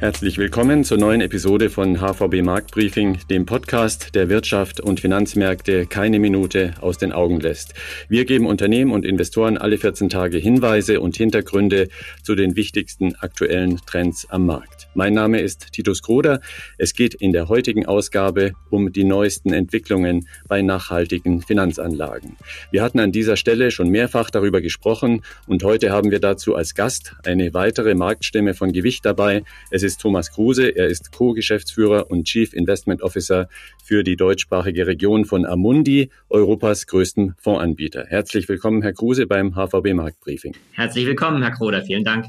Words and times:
Herzlich 0.00 0.38
willkommen 0.38 0.82
zur 0.82 0.96
neuen 0.96 1.20
Episode 1.20 1.68
von 1.68 2.00
HVB 2.00 2.40
Marktbriefing, 2.40 3.18
dem 3.28 3.44
Podcast, 3.44 4.14
der 4.14 4.30
Wirtschaft 4.30 4.80
und 4.80 4.98
Finanzmärkte 4.98 5.84
keine 5.84 6.18
Minute 6.18 6.72
aus 6.80 6.96
den 6.96 7.12
Augen 7.12 7.38
lässt. 7.38 7.74
Wir 8.08 8.24
geben 8.24 8.46
Unternehmen 8.46 8.92
und 8.92 9.04
Investoren 9.04 9.58
alle 9.58 9.76
14 9.76 10.08
Tage 10.08 10.38
Hinweise 10.38 11.02
und 11.02 11.18
Hintergründe 11.18 11.90
zu 12.22 12.34
den 12.34 12.56
wichtigsten 12.56 13.14
aktuellen 13.16 13.78
Trends 13.84 14.26
am 14.30 14.46
Markt. 14.46 14.79
Mein 14.94 15.14
Name 15.14 15.40
ist 15.40 15.72
Titus 15.72 16.02
Kroder. 16.02 16.40
Es 16.76 16.94
geht 16.94 17.14
in 17.14 17.32
der 17.32 17.48
heutigen 17.48 17.86
Ausgabe 17.86 18.52
um 18.70 18.92
die 18.92 19.04
neuesten 19.04 19.52
Entwicklungen 19.52 20.26
bei 20.48 20.62
nachhaltigen 20.62 21.42
Finanzanlagen. 21.42 22.36
Wir 22.72 22.82
hatten 22.82 22.98
an 22.98 23.12
dieser 23.12 23.36
Stelle 23.36 23.70
schon 23.70 23.88
mehrfach 23.88 24.30
darüber 24.30 24.60
gesprochen 24.60 25.22
und 25.46 25.62
heute 25.62 25.90
haben 25.90 26.10
wir 26.10 26.18
dazu 26.18 26.56
als 26.56 26.74
Gast 26.74 27.14
eine 27.24 27.54
weitere 27.54 27.94
Marktstimme 27.94 28.52
von 28.54 28.72
Gewicht 28.72 29.04
dabei. 29.04 29.44
Es 29.70 29.84
ist 29.84 30.00
Thomas 30.00 30.32
Kruse. 30.32 30.68
Er 30.68 30.88
ist 30.88 31.12
Co-Geschäftsführer 31.12 32.10
und 32.10 32.24
Chief 32.24 32.52
Investment 32.52 33.02
Officer 33.02 33.48
für 33.84 34.02
die 34.02 34.16
deutschsprachige 34.16 34.88
Region 34.88 35.24
von 35.24 35.46
Amundi, 35.46 36.10
Europas 36.28 36.88
größten 36.88 37.34
Fondsanbieter. 37.38 38.06
Herzlich 38.08 38.48
willkommen, 38.48 38.82
Herr 38.82 38.92
Kruse, 38.92 39.28
beim 39.28 39.54
HVB 39.54 39.94
Marktbriefing. 39.94 40.56
Herzlich 40.72 41.06
willkommen, 41.06 41.42
Herr 41.42 41.52
Kroder. 41.52 41.82
Vielen 41.82 42.02
Dank. 42.02 42.26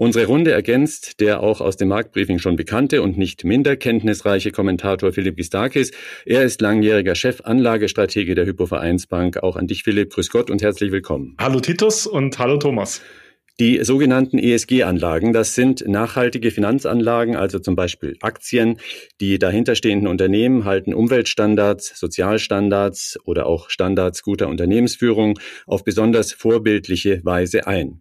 Unsere 0.00 0.28
Runde 0.28 0.50
ergänzt 0.50 1.20
der 1.20 1.42
auch 1.42 1.60
aus 1.60 1.76
dem 1.76 1.88
Marktbriefing 1.88 2.38
schon 2.38 2.56
bekannte 2.56 3.02
und 3.02 3.18
nicht 3.18 3.44
minder 3.44 3.76
kenntnisreiche 3.76 4.50
Kommentator 4.50 5.12
Philipp 5.12 5.36
Gistakis. 5.36 5.90
Er 6.24 6.42
ist 6.42 6.62
langjähriger 6.62 7.14
Chef 7.14 7.42
Anlagestratege 7.44 8.34
der 8.34 8.46
Hypovereinsbank. 8.46 9.42
Auch 9.42 9.56
an 9.56 9.66
dich, 9.66 9.82
Philipp. 9.82 10.14
Grüß 10.14 10.30
Gott 10.30 10.50
und 10.50 10.62
herzlich 10.62 10.90
willkommen. 10.90 11.36
Hallo 11.38 11.60
Titus 11.60 12.06
und 12.06 12.38
hallo 12.38 12.56
Thomas. 12.56 13.02
Die 13.60 13.84
sogenannten 13.84 14.38
ESG-Anlagen, 14.38 15.34
das 15.34 15.54
sind 15.54 15.86
nachhaltige 15.86 16.50
Finanzanlagen, 16.50 17.36
also 17.36 17.58
zum 17.58 17.76
Beispiel 17.76 18.16
Aktien. 18.22 18.78
Die 19.20 19.38
dahinterstehenden 19.38 20.08
Unternehmen 20.08 20.64
halten 20.64 20.94
Umweltstandards, 20.94 21.92
Sozialstandards 22.00 23.18
oder 23.26 23.44
auch 23.44 23.68
Standards 23.68 24.22
guter 24.22 24.48
Unternehmensführung 24.48 25.38
auf 25.66 25.84
besonders 25.84 26.32
vorbildliche 26.32 27.22
Weise 27.22 27.66
ein. 27.66 28.00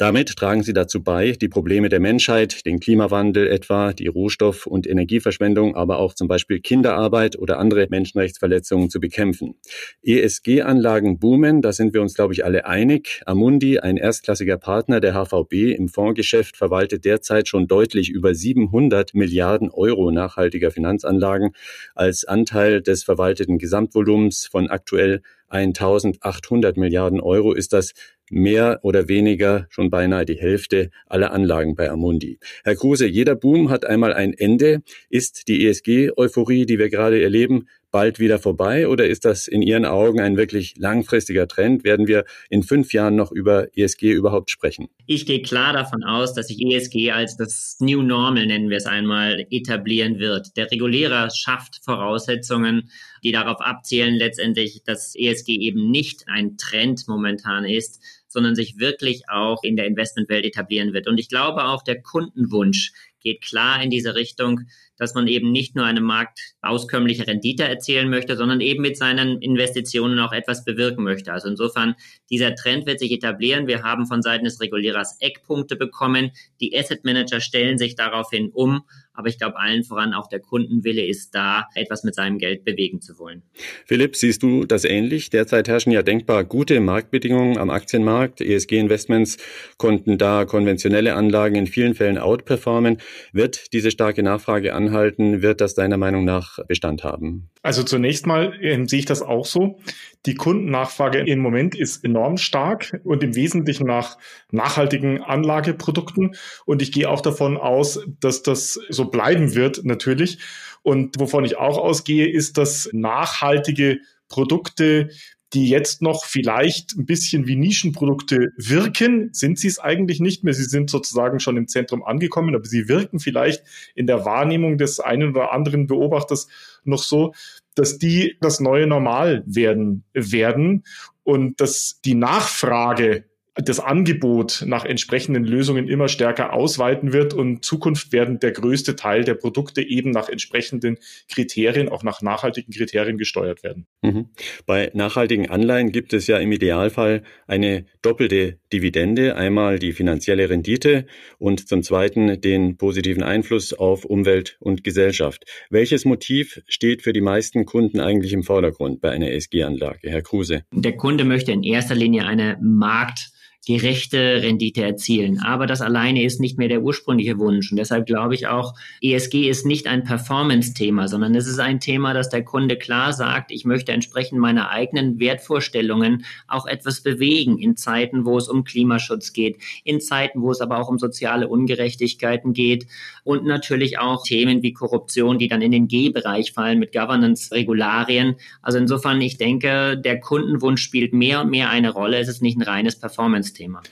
Damit 0.00 0.34
tragen 0.34 0.62
sie 0.62 0.72
dazu 0.72 1.02
bei, 1.02 1.32
die 1.32 1.50
Probleme 1.50 1.90
der 1.90 2.00
Menschheit, 2.00 2.64
den 2.64 2.80
Klimawandel 2.80 3.46
etwa, 3.48 3.92
die 3.92 4.06
Rohstoff- 4.06 4.64
und 4.66 4.86
Energieverschwendung, 4.86 5.76
aber 5.76 5.98
auch 5.98 6.14
zum 6.14 6.26
Beispiel 6.26 6.60
Kinderarbeit 6.60 7.36
oder 7.38 7.58
andere 7.58 7.86
Menschenrechtsverletzungen 7.90 8.88
zu 8.88 8.98
bekämpfen. 8.98 9.56
ESG-Anlagen 10.02 11.18
boomen, 11.18 11.60
da 11.60 11.74
sind 11.74 11.92
wir 11.92 12.00
uns, 12.00 12.14
glaube 12.14 12.32
ich, 12.32 12.46
alle 12.46 12.64
einig. 12.64 13.20
Amundi, 13.26 13.78
ein 13.78 13.98
erstklassiger 13.98 14.56
Partner 14.56 15.00
der 15.00 15.12
HVB 15.12 15.76
im 15.76 15.88
Fondsgeschäft, 15.88 16.56
verwaltet 16.56 17.04
derzeit 17.04 17.46
schon 17.46 17.68
deutlich 17.68 18.08
über 18.08 18.34
700 18.34 19.12
Milliarden 19.12 19.68
Euro 19.68 20.10
nachhaltiger 20.10 20.70
Finanzanlagen 20.70 21.50
als 21.94 22.24
Anteil 22.24 22.80
des 22.80 23.04
verwalteten 23.04 23.58
Gesamtvolumens 23.58 24.46
von 24.46 24.70
aktuell 24.70 25.20
1800 25.50 26.76
Milliarden 26.76 27.20
Euro 27.20 27.52
ist 27.52 27.72
das 27.72 27.92
mehr 28.30 28.80
oder 28.82 29.08
weniger 29.08 29.66
schon 29.68 29.90
beinahe 29.90 30.24
die 30.24 30.38
Hälfte 30.38 30.90
aller 31.06 31.32
Anlagen 31.32 31.74
bei 31.74 31.90
Amundi. 31.90 32.38
Herr 32.64 32.76
Kruse, 32.76 33.06
jeder 33.06 33.34
Boom 33.34 33.68
hat 33.68 33.84
einmal 33.84 34.14
ein 34.14 34.32
Ende. 34.32 34.82
Ist 35.10 35.48
die 35.48 35.66
ESG-Euphorie, 35.66 36.64
die 36.64 36.78
wir 36.78 36.88
gerade 36.88 37.22
erleben, 37.22 37.66
bald 37.90 38.18
wieder 38.18 38.38
vorbei 38.38 38.88
oder 38.88 39.06
ist 39.06 39.24
das 39.24 39.48
in 39.48 39.62
Ihren 39.62 39.84
Augen 39.84 40.20
ein 40.20 40.36
wirklich 40.36 40.74
langfristiger 40.76 41.48
Trend? 41.48 41.84
Werden 41.84 42.06
wir 42.06 42.24
in 42.48 42.62
fünf 42.62 42.92
Jahren 42.92 43.16
noch 43.16 43.32
über 43.32 43.66
ESG 43.76 44.12
überhaupt 44.12 44.50
sprechen? 44.50 44.88
Ich 45.06 45.26
gehe 45.26 45.42
klar 45.42 45.72
davon 45.72 46.04
aus, 46.04 46.34
dass 46.34 46.48
sich 46.48 46.60
ESG 46.60 47.10
als 47.10 47.36
das 47.36 47.76
New 47.80 48.02
Normal, 48.02 48.46
nennen 48.46 48.70
wir 48.70 48.76
es 48.76 48.86
einmal, 48.86 49.46
etablieren 49.50 50.18
wird. 50.18 50.56
Der 50.56 50.70
Regulierer 50.70 51.30
schafft 51.30 51.80
Voraussetzungen, 51.84 52.90
die 53.24 53.32
darauf 53.32 53.60
abzielen 53.60 54.14
letztendlich, 54.14 54.82
dass 54.84 55.14
ESG 55.16 55.48
eben 55.56 55.90
nicht 55.90 56.24
ein 56.28 56.56
Trend 56.56 57.06
momentan 57.08 57.64
ist, 57.64 58.00
sondern 58.30 58.54
sich 58.54 58.78
wirklich 58.78 59.28
auch 59.28 59.62
in 59.62 59.76
der 59.76 59.86
Investmentwelt 59.86 60.44
etablieren 60.44 60.94
wird. 60.94 61.08
Und 61.08 61.18
ich 61.18 61.28
glaube 61.28 61.64
auch 61.64 61.82
der 61.82 62.00
Kundenwunsch 62.00 62.92
geht 63.20 63.42
klar 63.42 63.82
in 63.82 63.90
diese 63.90 64.14
Richtung, 64.14 64.62
dass 64.96 65.14
man 65.14 65.26
eben 65.26 65.52
nicht 65.52 65.76
nur 65.76 65.84
eine 65.84 66.00
marktauskömmliche 66.00 67.26
Rendite 67.26 67.64
erzielen 67.64 68.08
möchte, 68.08 68.36
sondern 68.36 68.60
eben 68.60 68.82
mit 68.82 68.96
seinen 68.96 69.40
Investitionen 69.42 70.18
auch 70.18 70.32
etwas 70.32 70.64
bewirken 70.64 71.04
möchte. 71.04 71.32
Also 71.32 71.48
insofern, 71.48 71.94
dieser 72.30 72.54
Trend 72.54 72.86
wird 72.86 73.00
sich 73.00 73.12
etablieren. 73.12 73.66
Wir 73.66 73.82
haben 73.82 74.06
von 74.06 74.22
Seiten 74.22 74.44
des 74.44 74.60
Regulierers 74.60 75.16
Eckpunkte 75.20 75.76
bekommen. 75.76 76.32
Die 76.60 76.76
Asset 76.76 77.04
Manager 77.04 77.40
stellen 77.40 77.78
sich 77.78 77.94
daraufhin 77.94 78.50
um 78.52 78.82
aber 79.20 79.28
ich 79.28 79.38
glaube, 79.38 79.58
allen 79.58 79.84
voran 79.84 80.14
auch 80.14 80.28
der 80.28 80.40
Kundenwille 80.40 81.04
ist 81.04 81.34
da, 81.34 81.66
etwas 81.74 82.04
mit 82.04 82.14
seinem 82.14 82.38
Geld 82.38 82.64
bewegen 82.64 83.02
zu 83.02 83.18
wollen. 83.18 83.42
Philipp, 83.84 84.16
siehst 84.16 84.42
du 84.42 84.64
das 84.64 84.84
ähnlich? 84.84 85.28
Derzeit 85.28 85.68
herrschen 85.68 85.92
ja 85.92 86.02
denkbar 86.02 86.42
gute 86.44 86.80
Marktbedingungen 86.80 87.58
am 87.58 87.68
Aktienmarkt. 87.68 88.40
ESG-Investments 88.40 89.36
konnten 89.76 90.16
da 90.16 90.46
konventionelle 90.46 91.14
Anlagen 91.14 91.54
in 91.54 91.66
vielen 91.66 91.94
Fällen 91.94 92.16
outperformen. 92.16 92.96
Wird 93.32 93.74
diese 93.74 93.90
starke 93.90 94.22
Nachfrage 94.22 94.74
anhalten? 94.74 95.42
Wird 95.42 95.60
das 95.60 95.74
deiner 95.74 95.98
Meinung 95.98 96.24
nach 96.24 96.58
Bestand 96.66 97.04
haben? 97.04 97.50
Also 97.62 97.82
zunächst 97.82 98.26
mal 98.26 98.54
äh, 98.62 98.86
sehe 98.86 99.00
ich 99.00 99.04
das 99.04 99.20
auch 99.20 99.44
so. 99.44 99.78
Die 100.26 100.34
Kundennachfrage 100.34 101.18
im 101.18 101.40
Moment 101.40 101.74
ist 101.74 102.04
enorm 102.04 102.38
stark 102.38 103.00
und 103.04 103.22
im 103.22 103.34
Wesentlichen 103.34 103.86
nach 103.86 104.16
nachhaltigen 104.50 105.22
Anlageprodukten. 105.22 106.36
Und 106.64 106.80
ich 106.80 106.90
gehe 106.92 107.10
auch 107.10 107.20
davon 107.20 107.58
aus, 107.58 108.00
dass 108.20 108.42
das 108.42 108.80
so 108.88 109.06
bleiben 109.06 109.54
wird, 109.54 109.84
natürlich. 109.84 110.38
Und 110.82 111.20
wovon 111.20 111.44
ich 111.44 111.58
auch 111.58 111.76
ausgehe, 111.76 112.30
ist, 112.30 112.56
dass 112.56 112.88
nachhaltige 112.92 113.98
Produkte 114.28 115.10
die 115.52 115.68
jetzt 115.68 116.00
noch 116.00 116.24
vielleicht 116.24 116.96
ein 116.96 117.06
bisschen 117.06 117.46
wie 117.46 117.56
Nischenprodukte 117.56 118.52
wirken, 118.56 119.30
sind 119.32 119.58
sie 119.58 119.66
es 119.68 119.78
eigentlich 119.78 120.20
nicht 120.20 120.44
mehr. 120.44 120.54
Sie 120.54 120.64
sind 120.64 120.90
sozusagen 120.90 121.40
schon 121.40 121.56
im 121.56 121.66
Zentrum 121.66 122.04
angekommen, 122.04 122.54
aber 122.54 122.66
sie 122.66 122.88
wirken 122.88 123.18
vielleicht 123.18 123.64
in 123.94 124.06
der 124.06 124.24
Wahrnehmung 124.24 124.78
des 124.78 125.00
einen 125.00 125.30
oder 125.30 125.52
anderen 125.52 125.86
Beobachters 125.86 126.48
noch 126.84 127.02
so, 127.02 127.34
dass 127.74 127.98
die 127.98 128.36
das 128.40 128.60
neue 128.60 128.86
Normal 128.86 129.42
werden 129.46 130.04
werden 130.12 130.84
und 131.24 131.60
dass 131.60 132.00
die 132.04 132.14
Nachfrage 132.14 133.24
das 133.54 133.80
Angebot 133.80 134.62
nach 134.66 134.84
entsprechenden 134.84 135.44
Lösungen 135.44 135.88
immer 135.88 136.08
stärker 136.08 136.52
ausweiten 136.52 137.12
wird 137.12 137.34
und 137.34 137.64
Zukunft 137.64 138.12
werden 138.12 138.38
der 138.38 138.52
größte 138.52 138.96
Teil 138.96 139.24
der 139.24 139.34
Produkte 139.34 139.82
eben 139.82 140.10
nach 140.10 140.28
entsprechenden 140.28 140.98
Kriterien, 141.28 141.88
auch 141.88 142.02
nach 142.02 142.22
nachhaltigen 142.22 142.72
Kriterien 142.72 143.18
gesteuert 143.18 143.62
werden. 143.62 143.86
Mhm. 144.02 144.28
Bei 144.66 144.90
nachhaltigen 144.94 145.50
Anleihen 145.50 145.92
gibt 145.92 146.12
es 146.12 146.26
ja 146.26 146.38
im 146.38 146.52
Idealfall 146.52 147.22
eine 147.46 147.86
doppelte 148.02 148.58
Dividende, 148.72 149.36
einmal 149.36 149.78
die 149.78 149.92
finanzielle 149.92 150.48
Rendite 150.48 151.06
und 151.38 151.68
zum 151.68 151.82
Zweiten 151.82 152.40
den 152.40 152.76
positiven 152.76 153.22
Einfluss 153.22 153.72
auf 153.72 154.04
Umwelt 154.04 154.56
und 154.60 154.84
Gesellschaft. 154.84 155.44
Welches 155.70 156.04
Motiv 156.04 156.62
steht 156.66 157.02
für 157.02 157.12
die 157.12 157.20
meisten 157.20 157.66
Kunden 157.66 158.00
eigentlich 158.00 158.32
im 158.32 158.42
Vordergrund 158.42 159.00
bei 159.00 159.10
einer 159.10 159.30
ESG-Anlage, 159.30 160.08
Herr 160.08 160.22
Kruse? 160.22 160.64
Der 160.72 160.96
Kunde 160.96 161.24
möchte 161.24 161.52
in 161.52 161.62
erster 161.62 161.94
Linie 161.94 162.26
eine 162.26 162.58
Markt 162.62 163.30
gerechte 163.70 164.42
Rendite 164.42 164.82
erzielen. 164.82 165.38
Aber 165.38 165.68
das 165.68 165.80
alleine 165.80 166.24
ist 166.24 166.40
nicht 166.40 166.58
mehr 166.58 166.66
der 166.66 166.82
ursprüngliche 166.82 167.38
Wunsch. 167.38 167.70
Und 167.70 167.76
deshalb 167.76 168.06
glaube 168.06 168.34
ich 168.34 168.48
auch, 168.48 168.74
ESG 169.00 169.48
ist 169.48 169.64
nicht 169.64 169.86
ein 169.86 170.02
Performance-Thema, 170.02 171.06
sondern 171.06 171.36
es 171.36 171.46
ist 171.46 171.60
ein 171.60 171.78
Thema, 171.78 172.12
dass 172.12 172.30
der 172.30 172.42
Kunde 172.42 172.76
klar 172.76 173.12
sagt, 173.12 173.52
ich 173.52 173.64
möchte 173.64 173.92
entsprechend 173.92 174.40
meiner 174.40 174.70
eigenen 174.70 175.20
Wertvorstellungen 175.20 176.24
auch 176.48 176.66
etwas 176.66 177.00
bewegen 177.02 177.58
in 177.58 177.76
Zeiten, 177.76 178.24
wo 178.24 178.38
es 178.38 178.48
um 178.48 178.64
Klimaschutz 178.64 179.32
geht, 179.32 179.58
in 179.84 180.00
Zeiten, 180.00 180.42
wo 180.42 180.50
es 180.50 180.60
aber 180.60 180.78
auch 180.78 180.88
um 180.88 180.98
soziale 180.98 181.46
Ungerechtigkeiten 181.46 182.52
geht 182.52 182.88
und 183.22 183.44
natürlich 183.44 184.00
auch 184.00 184.24
Themen 184.24 184.64
wie 184.64 184.72
Korruption, 184.72 185.38
die 185.38 185.46
dann 185.46 185.62
in 185.62 185.70
den 185.70 185.86
G-Bereich 185.86 186.52
fallen 186.52 186.80
mit 186.80 186.92
Governance-Regularien. 186.92 188.34
Also 188.62 188.78
insofern, 188.78 189.20
ich 189.20 189.36
denke, 189.36 189.96
der 189.96 190.18
Kundenwunsch 190.18 190.82
spielt 190.82 191.12
mehr 191.12 191.42
und 191.42 191.50
mehr 191.50 191.70
eine 191.70 191.90
Rolle. 191.90 192.18
Es 192.18 192.26
ist 192.26 192.42
nicht 192.42 192.58
ein 192.58 192.62
reines 192.62 192.96
Performance 192.96 193.52
Thema? 193.60 193.82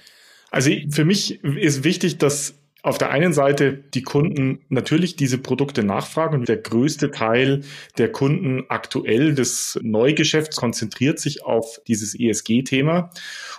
Also 0.50 0.70
für 0.90 1.04
mich 1.04 1.44
ist 1.44 1.84
wichtig, 1.84 2.18
dass 2.18 2.54
auf 2.82 2.96
der 2.96 3.10
einen 3.10 3.32
Seite 3.32 3.74
die 3.92 4.02
Kunden 4.02 4.60
natürlich 4.68 5.16
diese 5.16 5.38
Produkte 5.38 5.82
nachfragen 5.82 6.38
und 6.38 6.48
der 6.48 6.58
größte 6.58 7.10
Teil 7.10 7.62
der 7.98 8.12
Kunden 8.12 8.64
aktuell 8.68 9.34
des 9.34 9.78
Neugeschäfts 9.82 10.56
konzentriert 10.56 11.18
sich 11.18 11.44
auf 11.44 11.80
dieses 11.88 12.18
ESG-Thema. 12.18 13.10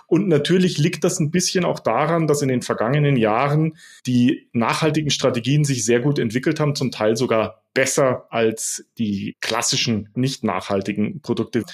Und 0.06 0.26
natürlich 0.26 0.78
liegt 0.78 1.04
das 1.04 1.20
ein 1.20 1.30
bisschen 1.30 1.64
auch 1.64 1.80
daran, 1.80 2.26
dass 2.26 2.42
in 2.42 2.48
den 2.48 2.62
vergangenen 2.62 3.16
Jahren 3.16 3.76
die 4.06 4.48
nachhaltigen 4.52 5.10
Strategien 5.10 5.64
sich 5.64 5.84
sehr 5.84 6.00
gut 6.00 6.18
entwickelt 6.18 6.58
haben, 6.58 6.74
zum 6.74 6.90
Teil 6.90 7.16
sogar 7.16 7.62
besser 7.74 8.26
als 8.30 8.84
die 8.98 9.36
klassischen 9.40 10.08
nicht 10.14 10.44
nachhaltigen 10.44 11.20
Produkte. 11.20 11.64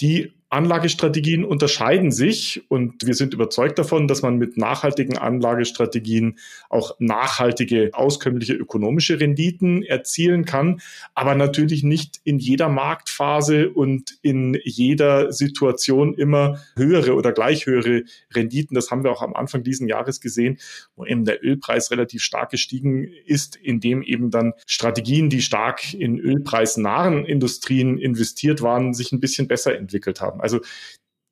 Die 0.00 0.32
Anlagestrategien 0.48 1.44
unterscheiden 1.44 2.12
sich 2.12 2.62
und 2.68 3.04
wir 3.04 3.14
sind 3.14 3.34
überzeugt 3.34 3.80
davon, 3.80 4.06
dass 4.06 4.22
man 4.22 4.36
mit 4.36 4.56
nachhaltigen 4.56 5.18
Anlagestrategien 5.18 6.38
auch 6.70 6.94
nachhaltige, 7.00 7.90
auskömmliche 7.92 8.54
ökonomische 8.54 9.18
Renditen 9.18 9.82
erzielen 9.82 10.44
kann, 10.44 10.80
aber 11.14 11.34
natürlich 11.34 11.82
nicht 11.82 12.20
in 12.22 12.38
jeder 12.38 12.68
Marktphase 12.68 13.70
und 13.70 14.18
in 14.22 14.56
jeder 14.62 15.32
Situation 15.32 16.14
immer 16.14 16.60
höhere 16.76 17.14
oder 17.16 17.32
gleich 17.32 17.66
höhere 17.66 18.04
Renditen. 18.32 18.76
Das 18.76 18.92
haben 18.92 19.02
wir 19.02 19.10
auch 19.10 19.22
am 19.22 19.34
Anfang 19.34 19.64
diesen 19.64 19.88
Jahres 19.88 20.20
gesehen, 20.20 20.58
wo 20.94 21.04
eben 21.04 21.24
der 21.24 21.44
Ölpreis 21.44 21.90
relativ 21.90 22.22
stark 22.22 22.50
gestiegen 22.50 23.08
ist, 23.26 23.56
indem 23.56 24.00
eben 24.00 24.30
dann 24.30 24.52
Strategien, 24.64 25.28
die 25.28 25.42
stark 25.46 25.94
in 25.94 26.18
ölpreisnahen 26.18 27.24
Industrien 27.24 27.98
investiert 27.98 28.60
waren, 28.60 28.92
sich 28.92 29.12
ein 29.12 29.20
bisschen 29.20 29.48
besser 29.48 29.76
entwickelt 29.76 30.20
haben. 30.20 30.40
Also 30.40 30.60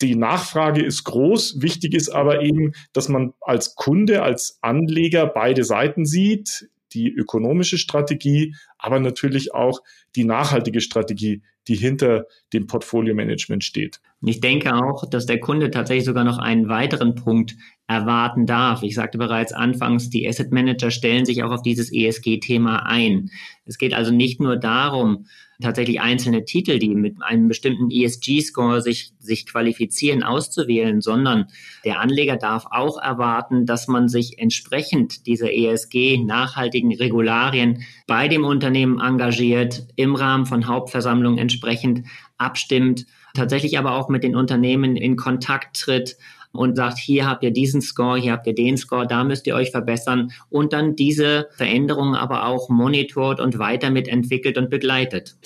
die 0.01 0.17
Nachfrage 0.17 0.83
ist 0.83 1.05
groß. 1.05 1.61
Wichtig 1.61 1.95
ist 1.95 2.11
aber 2.11 2.43
eben, 2.43 2.73
dass 2.93 3.09
man 3.09 3.35
als 3.41 3.75
Kunde, 3.75 4.23
als 4.23 4.59
Anleger 4.63 5.27
beide 5.27 5.65
Seiten 5.65 6.05
sieht, 6.05 6.69
die 6.93 7.11
ökonomische 7.11 7.79
Strategie, 7.79 8.55
aber 8.79 9.01
natürlich 9.01 9.53
auch 9.53 9.81
die 10.15 10.25
nachhaltige 10.25 10.81
Strategie, 10.81 11.43
die 11.67 11.75
hinter 11.75 12.27
dem 12.53 12.67
Portfolio-Management 12.67 13.65
steht. 13.65 14.01
ich 14.25 14.41
denke 14.41 14.75
auch, 14.75 15.09
dass 15.09 15.27
der 15.27 15.41
Kunde 15.41 15.71
tatsächlich 15.71 16.05
sogar 16.05 16.25
noch 16.25 16.39
einen 16.39 16.69
weiteren 16.69 17.15
Punkt 17.15 17.57
erwarten 17.87 18.47
darf. 18.47 18.83
Ich 18.83 18.95
sagte 18.95 19.19
bereits 19.19 19.53
anfangs, 19.53 20.09
die 20.09 20.27
Asset 20.27 20.53
Manager 20.53 20.91
stellen 20.91 21.27
sich 21.27 21.43
auch 21.43 21.51
auf 21.51 21.63
dieses 21.63 21.93
ESG-Thema 21.93 22.87
ein. 22.87 23.31
Es 23.67 23.79
geht 23.79 23.93
also 23.93 24.11
nicht 24.11 24.41
nur 24.41 24.57
darum, 24.57 25.27
tatsächlich 25.61 26.01
einzelne 26.01 26.45
Titel, 26.45 26.79
die 26.79 26.95
mit 26.95 27.23
einem 27.23 27.49
bestimmten 27.49 27.91
ESG-Score 27.91 28.81
sich, 28.81 29.13
sich 29.19 29.47
qualifizieren, 29.47 30.23
auszuwählen, 30.23 31.01
sondern 31.01 31.47
der 31.85 32.01
Anleger 32.01 32.37
darf 32.37 32.67
auch 32.71 33.01
erwarten, 33.01 33.67
dass 33.67 33.87
man 33.87 34.09
sich 34.09 34.39
entsprechend 34.39 35.27
dieser 35.27 35.53
ESG-nachhaltigen 35.53 36.95
Regularien 36.95 37.85
bei 38.07 38.29
dem 38.29 38.45
Unternehmen 38.45 39.01
engagiert, 39.01 39.87
im 39.97 40.15
Rahmen 40.15 40.47
von 40.47 40.67
Hauptversammlungen 40.67 41.39
entsprechend 41.39 42.07
abstimmt, 42.37 43.07
tatsächlich 43.35 43.79
aber 43.79 43.95
auch 43.95 44.09
mit 44.09 44.25
den 44.25 44.35
Unternehmen 44.35 44.97
in 44.97 45.17
Kontakt 45.17 45.81
tritt 45.81 46.17
und 46.55 46.77
sagt, 46.77 46.99
hier 46.99 47.27
habt 47.27 47.43
ihr 47.43 47.51
diesen 47.51 47.83
Score, 47.83 48.19
hier 48.19 48.33
habt 48.33 48.47
ihr 48.47 48.55
den 48.55 48.77
Score, 48.77 49.07
da 49.07 49.25
müsst 49.25 49.47
ihr 49.47 49.55
euch 49.55 49.71
verbessern 49.71 50.33
und 50.49 50.73
dann 50.73 50.97
diese 50.97 51.49
Veränderungen 51.57 52.15
aber 52.15 52.47
auch 52.47 52.69
monitort 52.69 53.41
und 53.41 53.59
weiter 53.59 53.91
mitentwickelt 53.91 54.57
und 54.57 54.71
begleitet. 54.71 55.37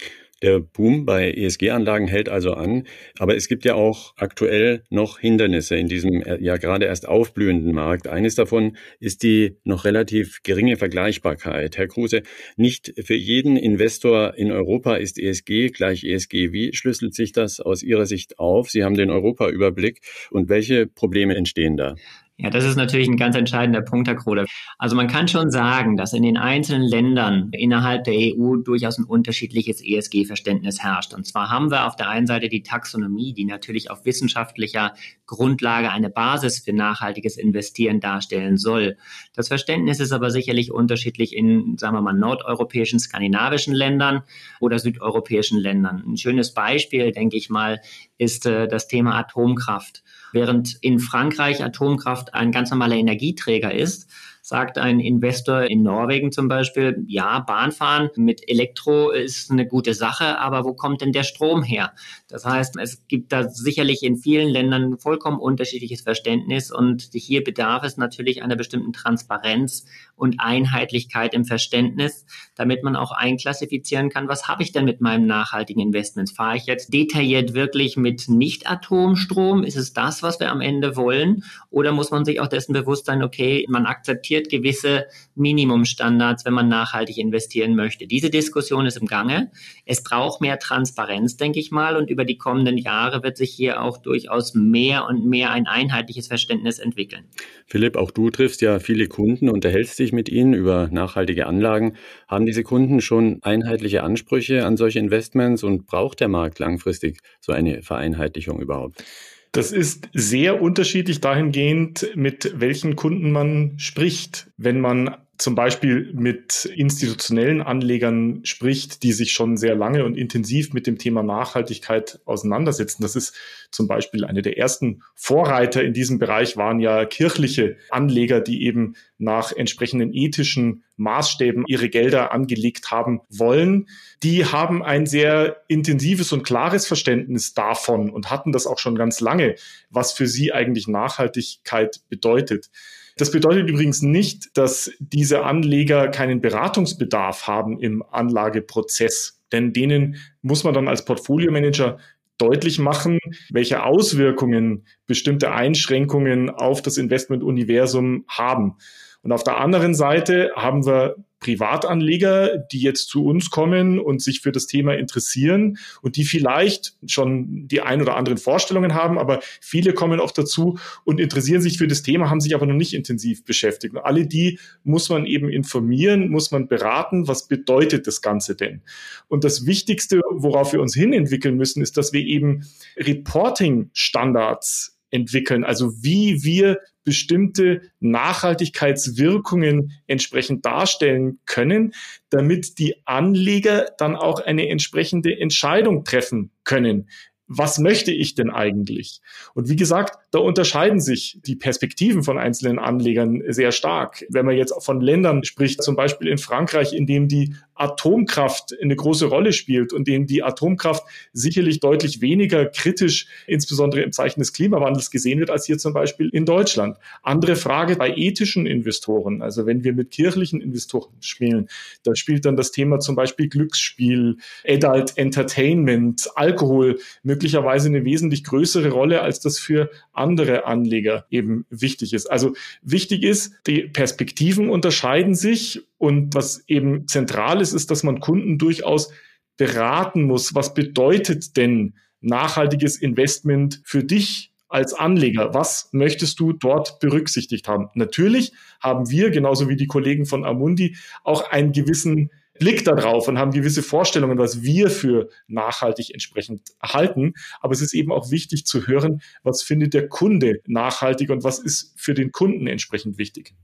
Der 0.41 0.61
Boom 0.61 1.05
bei 1.05 1.33
ESG-Anlagen 1.33 2.07
hält 2.07 2.29
also 2.29 2.53
an, 2.53 2.87
aber 3.19 3.35
es 3.35 3.49
gibt 3.49 3.65
ja 3.65 3.75
auch 3.75 4.15
aktuell 4.17 4.85
noch 4.89 5.19
Hindernisse 5.19 5.75
in 5.77 5.89
diesem 5.89 6.23
äh, 6.23 6.39
ja 6.41 6.59
gerade 6.59 6.87
erst 6.87 7.09
aufblühenden 7.09 7.73
Markt. 7.75 8.07
Eines 8.07 8.37
davon 8.37 8.77
ist 9.01 9.25
die 9.25 9.57
noch 9.65 9.85
relativ 9.85 10.41
geringe 10.45 10.77
Vergleichbarkeit. 10.77 11.77
Herr 11.77 11.89
Kruse, 11.89 12.23
nicht 12.57 12.95
für 13.05 13.17
jeden 13.17 13.57
Investor 13.57 14.35
in 14.37 14.53
Europa 14.53 14.95
ist 14.95 15.19
ESG 15.19 15.71
gleich 15.71 16.05
ESG. 16.05 16.53
Wie 16.53 16.73
schlüsselt 16.73 17.15
sich 17.15 17.33
das 17.33 17.59
aus 17.59 17.83
Ihrer 17.83 18.07
Sicht 18.07 18.39
auf? 18.39 18.71
Sie 18.71 18.85
haben 18.85 18.97
den 18.97 19.11
Europa-Überblick 19.11 20.03
und 20.31 20.49
welche 20.49 20.87
Probleme 20.87 21.35
entstehen 21.35 21.77
da? 21.77 21.97
Ja, 22.41 22.51
das 22.51 22.65
ist 22.65 22.77
natürlich 22.77 23.09
ein 23.09 23.17
ganz 23.17 23.35
entscheidender 23.35 23.83
Punkt, 23.83 24.07
Herr 24.07 24.15
Kroder. 24.15 24.47
Also 24.79 24.95
man 24.95 25.09
kann 25.09 25.27
schon 25.27 25.51
sagen, 25.51 25.97
dass 25.97 26.13
in 26.13 26.23
den 26.23 26.37
einzelnen 26.37 26.87
Ländern 26.87 27.51
innerhalb 27.51 28.05
der 28.05 28.15
EU 28.15 28.55
durchaus 28.55 28.97
ein 28.97 29.05
unterschiedliches 29.05 29.83
ESG-Verständnis 29.83 30.81
herrscht. 30.81 31.15
Und 31.15 31.27
zwar 31.27 31.51
haben 31.51 31.73
wir 31.73 31.89
auf 31.89 31.97
der 31.97 32.09
einen 32.09 32.29
Seite 32.29 32.49
die 32.49 32.63
Taxonomie, 32.63 33.33
die 33.33 33.45
natürlich 33.45 33.91
auf 33.91 34.05
wissenschaftlicher 34.05 34.95
Grundlage 35.27 35.91
eine 35.91 36.11
Basis 36.11 36.61
für 36.61 36.73
nachhaltiges 36.73 37.37
Investieren 37.39 37.99
darstellen 37.99 38.57
soll. 38.57 38.99
Das 39.35 39.49
Verständnis 39.49 39.99
ist 39.99 40.13
aber 40.13 40.31
sicherlich 40.31 40.71
unterschiedlich 40.71 41.35
in, 41.35 41.77
sagen 41.77 41.97
wir 41.97 42.03
mal, 42.03 42.13
nordeuropäischen, 42.13 43.01
skandinavischen 43.01 43.75
Ländern 43.75 44.23
oder 44.61 44.79
südeuropäischen 44.79 45.59
Ländern. 45.59 46.05
Ein 46.07 46.17
schönes 46.17 46.55
Beispiel, 46.55 47.11
denke 47.11 47.37
ich 47.37 47.51
mal, 47.51 47.81
ist 48.17 48.47
äh, 48.47 48.69
das 48.69 48.87
Thema 48.87 49.19
Atomkraft. 49.19 50.05
Während 50.33 50.77
in 50.83 50.99
Frankreich 50.99 51.65
Atomkraft 51.65 52.35
ein 52.35 52.53
ganz 52.53 52.71
normaler 52.71 52.97
Energieträger 52.97 53.75
ist, 53.75 54.09
sagt 54.49 54.79
ein 54.79 54.99
Investor 54.99 55.65
in 55.65 55.83
Norwegen 55.83 56.33
zum 56.33 56.49
Beispiel, 56.49 57.05
ja, 57.07 57.41
Bahnfahren 57.41 58.09
mit 58.17 58.49
Elektro 58.49 59.11
ist 59.11 59.51
eine 59.51 59.67
gute 59.67 59.93
Sache, 59.93 60.39
aber 60.39 60.65
wo 60.65 60.73
kommt 60.73 61.03
denn 61.03 61.13
der 61.13 61.25
Strom 61.25 61.63
her? 61.63 61.93
Das 62.29 62.47
heißt, 62.47 62.79
es 62.81 63.07
gibt 63.09 63.31
da 63.31 63.51
sicherlich 63.51 64.03
in 64.03 64.17
vielen 64.17 64.49
Ländern 64.49 64.99
vollkommen 64.99 65.39
unterschiedliches 65.39 66.01
Verständnis 66.01 66.73
und 66.73 67.11
hier 67.13 67.45
bedarf 67.45 67.85
es 67.85 67.99
natürlich 67.99 68.43
einer 68.43 68.57
bestimmten 68.57 68.95
Transparenz 68.95 69.85
und 70.17 70.37
Einheitlichkeit 70.39 71.35
im 71.35 71.45
Verständnis, 71.45 72.25
damit 72.55 72.83
man 72.83 72.97
auch 72.97 73.13
einklassifizieren 73.13 74.09
kann, 74.09 74.29
was 74.29 74.49
habe 74.49 74.63
ich 74.63 74.73
denn 74.73 74.87
mit 74.87 75.03
meinem 75.03 75.27
nachhaltigen 75.27 75.83
Investments? 75.83 76.33
Fahre 76.33 76.57
ich 76.57 76.65
jetzt 76.65 76.95
detailliert 76.95 77.53
wirklich 77.53 77.99
mit 77.99 78.31
Nicht-Atomstrom? 78.31 79.63
Ist 79.63 79.77
es 79.77 79.93
das, 79.93 80.23
was 80.23 80.41
wir 80.41 80.51
am 80.51 80.63
Ende 80.63 80.97
wollen? 80.97 81.45
Oder 81.69 81.93
muss 81.93 82.11
man 82.11 82.25
sich 82.25 82.41
auch 82.41 82.49
dessen 82.49 82.73
bewusst 82.73 83.05
sein, 83.05 83.23
okay, 83.23 83.67
man 83.69 83.85
akzeptiert 83.85 84.38
akzeptiert 84.39 84.49
gewisse 84.49 85.07
Minimumstandards, 85.35 86.45
wenn 86.45 86.53
man 86.53 86.69
nachhaltig 86.69 87.19
investieren 87.19 87.77
möchte. 87.77 88.07
Diese 88.07 88.31
Diskussion 88.31 88.87
ist 88.87 88.97
im 88.97 89.07
Gange. 89.07 89.51
Es 89.87 90.03
braucht 90.03 90.41
mehr 90.41 90.59
Transparenz, 90.59 91.37
denke 91.37 91.61
ich 91.61 91.71
mal, 91.71 91.97
und 91.97 92.11
über 92.11 92.25
die 92.25 92.39
kommenden 92.39 92.77
Jahre 92.77 93.23
wird 93.23 93.37
sich 93.37 93.51
hier 93.51 93.83
auch 93.83 93.99
durchaus 93.99 94.55
mehr 94.55 95.07
und 95.07 95.27
mehr 95.27 95.51
ein 95.51 95.67
einheitliches 95.67 96.27
Verständnis 96.27 96.79
entwickeln. 96.79 97.25
Philipp, 97.67 97.97
auch 97.97 98.11
du 98.11 98.31
triffst 98.31 98.61
ja 98.63 98.79
viele 98.79 99.07
Kunden, 99.07 99.49
unterhältst 99.49 99.99
dich 99.99 100.13
mit 100.13 100.29
ihnen 100.29 100.55
über 100.55 100.89
nachhaltige 100.91 101.47
Anlagen. 101.47 101.95
Haben 102.27 102.47
diese 102.47 102.63
Kunden 102.63 103.01
schon 103.01 103.39
einheitliche 103.43 104.03
Ansprüche 104.03 104.65
an 104.67 104.77
solche 104.77 104.99
Investments 104.99 105.63
und 105.63 105.87
braucht 105.87 106.21
der 106.21 106.29
Markt 106.29 106.59
langfristig 106.59 107.21
so 107.41 107.53
eine 107.53 107.83
Vereinheitlichung 107.83 108.61
überhaupt? 108.61 109.05
Das 109.53 109.73
ist 109.73 110.09
sehr 110.13 110.61
unterschiedlich 110.61 111.21
dahingehend, 111.21 112.11
mit 112.15 112.53
welchen 112.57 112.97
Kunden 112.97 113.33
man 113.33 113.79
spricht. 113.79 114.51
Wenn 114.57 114.81
man 114.81 115.17
zum 115.39 115.55
Beispiel 115.55 116.13
mit 116.15 116.65
institutionellen 116.65 117.63
Anlegern 117.63 118.41
spricht, 118.43 119.05
die 119.05 119.13
sich 119.13 119.31
schon 119.33 119.57
sehr 119.57 119.77
lange 119.77 120.05
und 120.05 120.17
intensiv 120.17 120.73
mit 120.73 120.89
dem 120.89 120.99
Thema 120.99 121.23
Nachhaltigkeit 121.23 122.21
auseinandersetzen. 122.25 123.03
Das 123.03 123.15
ist 123.15 123.37
zum 123.71 123.87
Beispiel 123.87 124.25
eine 124.25 124.43
der 124.43 124.59
ersten 124.59 125.03
Vorreiter 125.15 125.83
in 125.85 125.93
diesem 125.93 126.19
Bereich 126.19 126.57
waren 126.57 126.81
ja 126.81 127.05
kirchliche 127.05 127.77
Anleger, 127.91 128.41
die 128.41 128.65
eben 128.65 128.97
nach 129.19 129.53
entsprechenden 129.53 130.13
ethischen 130.15 130.85
Maßstäben 130.97 131.65
ihre 131.67 131.89
Gelder 131.89 132.33
angelegt 132.33 132.91
haben 132.91 133.21
wollen. 133.29 133.89
Die 134.23 134.47
haben 134.47 134.83
ein 134.83 135.07
sehr 135.07 135.63
intensives 135.69 136.33
und 136.33 136.45
klares 136.45 136.87
Verständnis 136.87 137.55
davon 137.55 138.11
und 138.11 138.31
hatten 138.31 138.53
das 138.53 138.67
auch 138.67 138.79
schon 138.79 138.95
ganz 138.95 139.21
lange, 139.21 139.57
was 139.91 140.13
für 140.13 140.27
sie 140.27 140.53
eigentlich 140.53 140.89
Nachhaltigkeit 140.89 142.01
bedeutet. 142.09 142.71
Das 143.17 143.33
bedeutet 143.33 143.69
übrigens 143.69 144.01
nicht, 144.03 144.57
dass 144.57 144.93
diese 145.01 145.43
Anleger 145.45 146.09
keinen 146.09 146.41
Beratungsbedarf 146.41 147.49
haben 147.49 147.81
im 147.81 148.05
Anlageprozess, 148.05 149.41
denn 149.51 149.73
denen 149.73 150.17
muss 150.41 150.63
man 150.63 150.73
dann 150.73 150.87
als 150.87 151.05
Portfolio-Manager 151.05 151.99
deutlich 152.39 152.79
machen, 152.79 153.19
welche 153.51 153.83
Auswirkungen 153.83 154.87
bestimmte 155.07 155.51
Einschränkungen 155.53 156.51
auf 156.51 156.81
das 156.81 156.97
Investmentuniversum 156.97 158.25
haben. 158.29 158.77
Und 159.23 159.33
auf 159.33 159.45
der 159.45 159.59
anderen 159.59 159.95
Seite 159.95 160.51
haben 160.55 160.87
wir 160.87 161.17
Privatanleger, 161.41 162.59
die 162.73 162.81
jetzt 162.81 163.09
zu 163.09 163.25
uns 163.25 163.51
kommen 163.51 164.01
und 164.01 164.21
sich 164.21 164.41
für 164.41 164.51
das 164.51 164.67
Thema 164.67 164.95
interessieren 164.95 165.79
und 166.03 166.17
die 166.17 166.25
vielleicht 166.25 166.97
schon 167.07 167.69
die 167.69 167.81
ein 167.81 168.03
oder 168.03 168.17
anderen 168.17 168.39
Vorstellungen 168.39 168.95
haben, 168.95 169.19
aber 169.19 169.39
viele 169.61 169.93
kommen 169.93 170.19
auch 170.19 170.33
dazu 170.33 170.79
und 171.05 171.21
interessieren 171.21 171.63
sich 171.63 171.79
für 171.79 171.87
das 171.87 172.03
Thema, 172.03 172.29
haben 172.29 172.41
sich 172.41 172.57
aber 172.57 172.67
noch 172.67 172.75
nicht 172.75 172.93
intensiv 172.93 173.45
beschäftigt. 173.45 173.95
Und 173.95 174.01
alle 174.01 174.27
die 174.27 174.59
muss 174.83 175.11
man 175.11 175.27
eben 175.27 175.49
informieren, 175.49 176.29
muss 176.29 176.51
man 176.51 176.67
beraten, 176.67 177.29
was 177.29 177.47
bedeutet 177.47 178.09
das 178.09 178.21
Ganze 178.21 178.57
denn? 178.57 178.83
Und 179.29 179.45
das 179.45 179.65
Wichtigste, 179.65 180.21
worauf 180.31 180.73
wir 180.73 180.81
uns 180.81 180.95
hin 180.95 181.13
entwickeln 181.13 181.57
müssen, 181.57 181.83
ist, 181.83 181.97
dass 181.97 182.13
wir 182.13 182.23
eben 182.23 182.67
Reporting-Standards 182.97 184.99
entwickeln, 185.11 185.65
also 185.65 186.03
wie 186.03 186.43
wir 186.43 186.81
bestimmte 187.09 187.81
Nachhaltigkeitswirkungen 188.01 189.93
entsprechend 190.07 190.67
darstellen 190.67 191.39
können, 191.47 191.95
damit 192.29 192.79
die 192.79 192.97
Anleger 193.07 193.87
dann 193.97 194.15
auch 194.15 194.41
eine 194.41 194.69
entsprechende 194.69 195.41
Entscheidung 195.41 196.05
treffen 196.05 196.51
können 196.65 197.09
was 197.49 197.79
möchte 197.79 198.13
ich 198.13 198.35
denn 198.35 198.51
eigentlich? 198.51 199.23
Und 199.55 199.71
wie 199.71 199.77
gesagt, 199.77 200.19
da 200.31 200.39
unterscheiden 200.39 201.01
sich 201.01 201.41
die 201.47 201.57
Perspektiven 201.57 202.23
von 202.23 202.37
einzelnen 202.37 202.79
Anlegern 202.79 203.43
sehr 203.49 203.73
stark. 203.73 204.25
Wenn 204.29 204.45
man 204.45 204.55
jetzt 204.55 204.75
von 204.85 205.01
Ländern 205.01 205.43
spricht, 205.45 205.83
zum 205.83 205.97
Beispiel 205.97 206.29
in 206.29 206.37
Frankreich, 206.37 206.93
in 206.93 207.07
dem 207.07 207.27
die 207.27 207.55
Atomkraft 207.81 208.75
eine 208.81 208.97
große 208.97 209.27
Rolle 209.27 209.53
spielt 209.53 209.93
und 209.93 210.09
dem 210.09 210.27
die 210.27 210.43
Atomkraft 210.43 211.05
sicherlich 211.33 211.81
deutlich 211.81 212.21
weniger 212.21 212.67
kritisch, 212.67 213.27
insbesondere 213.47 214.03
im 214.03 214.13
Zeichen 214.13 214.41
des 214.41 214.53
Klimawandels 214.53 215.11
gesehen 215.11 215.39
wird, 215.41 215.51
als 215.51 215.67
hier 215.67 215.79
zum 215.79 215.93
Beispiel 215.93 216.29
in 216.29 216.45
Deutschland. 216.45 216.97
Andere 217.23 217.57
Frage 217.57 217.97
bei 217.97 218.15
ethischen 218.15 218.67
Investoren. 218.67 219.43
Also 219.43 219.67
wenn 219.67 219.85
wir 219.85 219.93
mit 219.93 220.11
kirchlichen 220.11 220.61
Investoren 220.61 221.15
spielen, 221.21 221.69
da 222.03 222.15
spielt 222.15 222.45
dann 222.45 222.57
das 222.57 222.73
Thema 222.73 223.01
zum 223.01 223.17
Beispiel 223.17 223.49
Glücksspiel, 223.49 224.37
Adult 224.67 225.17
Entertainment, 225.17 226.29
Alkohol 226.35 226.99
möglicherweise 227.23 227.89
eine 227.89 228.05
wesentlich 228.05 228.45
größere 228.45 228.91
Rolle, 228.91 229.23
als 229.23 229.41
das 229.41 229.59
für 229.59 229.91
andere 230.13 230.67
Anleger 230.67 231.27
eben 231.31 231.67
wichtig 231.71 232.13
ist. 232.13 232.27
Also 232.27 232.55
wichtig 232.83 233.23
ist, 233.23 233.53
die 233.67 233.83
Perspektiven 233.83 234.71
unterscheiden 234.71 235.35
sich 235.35 235.88
und 235.99 236.35
was 236.35 236.63
eben 236.69 237.07
zentral 237.07 237.61
ist, 237.61 237.73
ist, 237.73 237.91
dass 237.91 238.03
man 238.03 238.21
Kunden 238.21 238.57
durchaus 238.57 239.11
beraten 239.57 240.23
muss. 240.23 240.55
Was 240.55 240.73
bedeutet 240.73 241.57
denn 241.57 241.95
nachhaltiges 242.21 242.97
Investment 242.97 243.81
für 243.85 244.05
dich 244.05 244.53
als 244.69 244.95
Anleger? 244.95 245.55
Was 245.55 245.89
möchtest 245.93 246.39
du 246.41 246.53
dort 246.53 247.01
berücksichtigt 247.01 247.69
haben? 247.69 247.89
Natürlich 247.95 248.53
haben 248.81 249.11
wir, 249.11 249.31
genauso 249.31 249.69
wie 249.69 249.77
die 249.77 249.87
Kollegen 249.87 250.25
von 250.25 250.45
Amundi, 250.45 250.97
auch 251.25 251.51
einen 251.51 251.73
gewissen 251.73 252.31
Blick 252.59 252.85
darauf 252.85 253.29
und 253.29 253.39
haben 253.39 253.53
gewisse 253.53 253.83
Vorstellungen, 253.83 254.39
was 254.39 254.63
wir 254.63 254.91
für 254.91 255.29
nachhaltig 255.47 256.11
entsprechend 256.13 256.63
halten. 256.83 257.35
Aber 257.61 257.73
es 257.73 257.81
ist 257.81 257.95
eben 257.95 258.13
auch 258.13 258.31
wichtig 258.31 258.67
zu 258.67 258.87
hören, 258.87 259.23
was 259.43 259.63
findet 259.63 259.95
der 259.95 260.09
Kunde 260.09 260.61
nachhaltig 260.67 261.31
und 261.31 261.45
was 261.45 261.59
ist 261.59 261.95
für 261.97 262.15
den 262.15 262.33
Kunden 262.33 262.67
entsprechend 262.67 263.19
wichtig. 263.19 263.55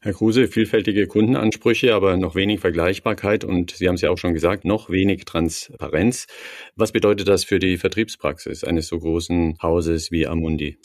Herr 0.00 0.12
Kruse, 0.12 0.48
vielfältige 0.48 1.06
Kundenansprüche, 1.06 1.94
aber 1.94 2.16
noch 2.16 2.34
wenig 2.34 2.60
Vergleichbarkeit 2.60 3.44
und 3.44 3.72
Sie 3.72 3.88
haben 3.88 3.94
es 3.94 4.00
ja 4.00 4.10
auch 4.10 4.18
schon 4.18 4.34
gesagt, 4.34 4.64
noch 4.64 4.90
wenig 4.90 5.24
Transparenz. 5.24 6.26
Was 6.76 6.92
bedeutet 6.92 7.28
das 7.28 7.44
für 7.44 7.58
die 7.58 7.76
Vertriebspraxis 7.76 8.64
eines 8.64 8.88
so 8.88 8.98
großen 8.98 9.58
Hauses 9.62 10.10
wie 10.10 10.26
Amundi? 10.26 10.78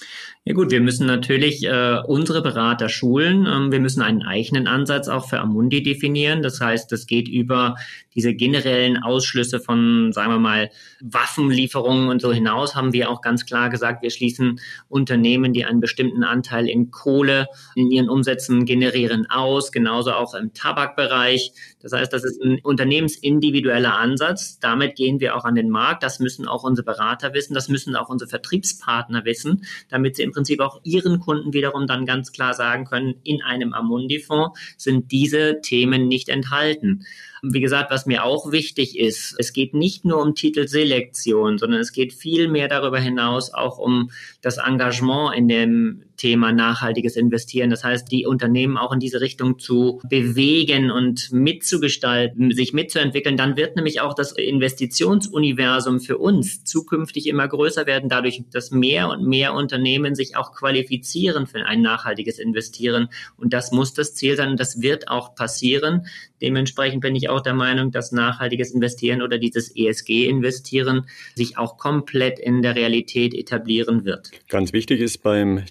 Ja 0.45 0.53
gut, 0.53 0.71
wir 0.71 0.81
müssen 0.81 1.07
natürlich 1.07 1.63
äh, 1.63 1.99
unsere 2.05 2.41
Berater 2.41 2.89
schulen. 2.89 3.45
Ähm, 3.47 3.71
wir 3.71 3.79
müssen 3.79 4.01
einen 4.01 4.23
eigenen 4.23 4.67
Ansatz 4.67 5.07
auch 5.07 5.29
für 5.29 5.39
Amundi 5.39 5.81
definieren. 5.83 6.41
Das 6.41 6.59
heißt, 6.59 6.91
das 6.91 7.07
geht 7.07 7.27
über 7.27 7.75
diese 8.15 8.33
generellen 8.33 8.97
Ausschlüsse 8.97 9.59
von, 9.59 10.11
sagen 10.13 10.31
wir 10.31 10.39
mal, 10.39 10.69
Waffenlieferungen 11.01 12.09
und 12.09 12.21
so 12.21 12.31
hinaus, 12.31 12.75
haben 12.75 12.93
wir 12.93 13.09
auch 13.09 13.21
ganz 13.21 13.45
klar 13.45 13.69
gesagt, 13.69 14.03
wir 14.03 14.09
schließen 14.09 14.59
Unternehmen, 14.87 15.53
die 15.53 15.65
einen 15.65 15.79
bestimmten 15.79 16.23
Anteil 16.23 16.67
in 16.67 16.91
Kohle 16.91 17.47
in 17.75 17.89
ihren 17.91 18.09
Umsätzen 18.09 18.65
generieren, 18.65 18.82
generieren 18.83 19.29
aus, 19.29 19.71
genauso 19.71 20.11
auch 20.11 20.33
im 20.33 20.53
Tabakbereich. 20.53 21.53
Das 21.81 21.93
heißt, 21.93 22.11
das 22.11 22.23
ist 22.23 22.41
ein 22.41 22.59
unternehmensindividueller 22.61 23.97
Ansatz. 23.97 24.59
Damit 24.59 24.95
gehen 24.95 25.19
wir 25.19 25.35
auch 25.35 25.45
an 25.45 25.55
den 25.55 25.69
Markt. 25.69 26.03
Das 26.03 26.19
müssen 26.19 26.47
auch 26.47 26.63
unsere 26.63 26.85
Berater 26.85 27.33
wissen, 27.33 27.53
das 27.53 27.69
müssen 27.69 27.95
auch 27.95 28.09
unsere 28.09 28.29
Vertriebspartner 28.29 29.23
wissen, 29.25 29.65
damit 29.89 30.15
sie 30.15 30.23
im 30.23 30.31
Prinzip 30.31 30.59
auch 30.59 30.81
ihren 30.83 31.19
Kunden 31.19 31.53
wiederum 31.53 31.87
dann 31.87 32.05
ganz 32.05 32.31
klar 32.31 32.53
sagen 32.53 32.85
können, 32.85 33.15
in 33.23 33.41
einem 33.41 33.73
Amundi-Fonds 33.73 34.59
sind 34.77 35.11
diese 35.11 35.61
Themen 35.61 36.07
nicht 36.07 36.29
enthalten. 36.29 37.05
Wie 37.45 37.59
gesagt, 37.59 37.91
was 37.91 38.05
mir 38.05 38.23
auch 38.23 38.53
wichtig 38.53 38.97
ist, 38.97 39.35
es 39.37 39.51
geht 39.51 39.73
nicht 39.73 40.05
nur 40.05 40.21
um 40.21 40.33
Titelselektion, 40.33 41.57
sondern 41.57 41.81
es 41.81 41.91
geht 41.91 42.13
viel 42.13 42.47
mehr 42.47 42.69
darüber 42.69 42.99
hinaus 42.99 43.53
auch 43.53 43.77
um 43.77 44.11
das 44.41 44.57
Engagement 44.57 45.35
in 45.35 45.49
dem 45.49 46.03
Thema 46.23 46.53
nachhaltiges 46.53 47.17
Investieren. 47.17 47.69
Das 47.69 47.83
heißt, 47.83 48.09
die 48.09 48.25
Unternehmen 48.25 48.77
auch 48.77 48.93
in 48.93 49.01
diese 49.01 49.19
Richtung 49.19 49.59
zu 49.59 49.99
bewegen 50.07 50.89
und 50.89 51.33
mitzugestalten, 51.33 52.51
sich 52.53 52.71
mitzuentwickeln. 52.71 53.35
Dann 53.35 53.57
wird 53.57 53.75
nämlich 53.75 53.99
auch 53.99 54.13
das 54.13 54.31
Investitionsuniversum 54.31 55.99
für 55.99 56.17
uns 56.17 56.63
zukünftig 56.63 57.27
immer 57.27 57.49
größer 57.49 57.87
werden, 57.87 58.07
dadurch, 58.07 58.41
dass 58.53 58.71
mehr 58.71 59.09
und 59.09 59.27
mehr 59.27 59.53
Unternehmen 59.53 60.15
sich 60.15 60.37
auch 60.37 60.53
qualifizieren 60.53 61.45
für 61.45 61.65
ein 61.65 61.81
nachhaltiges 61.81 62.39
Investieren. 62.39 63.09
Und 63.35 63.51
das 63.51 63.73
muss 63.73 63.93
das 63.93 64.15
Ziel 64.15 64.37
sein 64.37 64.51
und 64.51 64.59
das 64.61 64.81
wird 64.81 65.09
auch 65.09 65.35
passieren. 65.35 66.05
Dementsprechend 66.41 67.01
bin 67.01 67.17
ich 67.17 67.29
auch 67.29 67.41
der 67.41 67.53
Meinung, 67.53 67.91
dass 67.91 68.13
nachhaltiges 68.13 68.71
Investieren 68.71 69.21
oder 69.21 69.37
dieses 69.37 69.75
ESG-Investieren 69.75 71.05
sich 71.35 71.57
auch 71.57 71.77
komplett 71.77 72.39
in 72.39 72.61
der 72.61 72.75
Realität 72.75 73.33
etablieren 73.33 74.05
wird. 74.05 74.31
Ganz 74.47 74.71
wichtig 74.71 75.01
ist 75.01 75.21
beim 75.21 75.63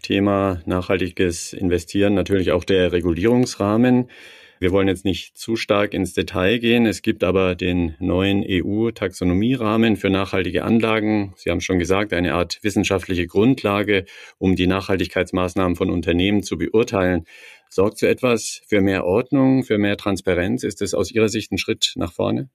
Nachhaltiges 0.67 1.53
Investieren 1.53 2.15
natürlich 2.15 2.53
auch 2.53 2.65
der 2.65 2.93
Regulierungsrahmen. 2.93 4.09
Wir 4.63 4.71
wollen 4.71 4.87
jetzt 4.87 5.05
nicht 5.05 5.37
zu 5.37 5.57
stark 5.57 5.93
ins 5.93 6.15
Detail 6.15 6.59
gehen. 6.59 6.87
Es 6.87 7.03
gibt 7.03 7.25
aber 7.25 7.57
den 7.57 7.97
neuen 7.99 8.45
EU-Taxonomierahmen 8.47 9.97
für 9.97 10.09
nachhaltige 10.09 10.63
Anlagen. 10.63 11.35
Sie 11.37 11.51
haben 11.51 11.61
schon 11.61 11.81
gesagt, 11.81 12.13
eine 12.13 12.35
Art 12.35 12.61
wissenschaftliche 12.63 13.27
Grundlage, 13.27 14.05
um 14.39 14.55
die 14.55 14.69
Nachhaltigkeitsmaßnahmen 14.69 15.75
von 15.75 15.91
Unternehmen 15.91 16.45
zu 16.45 16.59
beurteilen. 16.59 17.25
Sorgt 17.71 17.99
so 17.99 18.07
etwas 18.07 18.63
für 18.69 18.81
mehr 18.81 19.05
Ordnung, 19.05 19.65
für 19.65 19.79
mehr 19.79 19.97
Transparenz? 19.97 20.63
Ist 20.63 20.81
es 20.81 20.95
aus 20.95 21.11
Ihrer 21.11 21.29
Sicht 21.29 21.51
ein 21.51 21.59
Schritt 21.59 21.95
nach 21.97 22.13
vorne? 22.13 22.49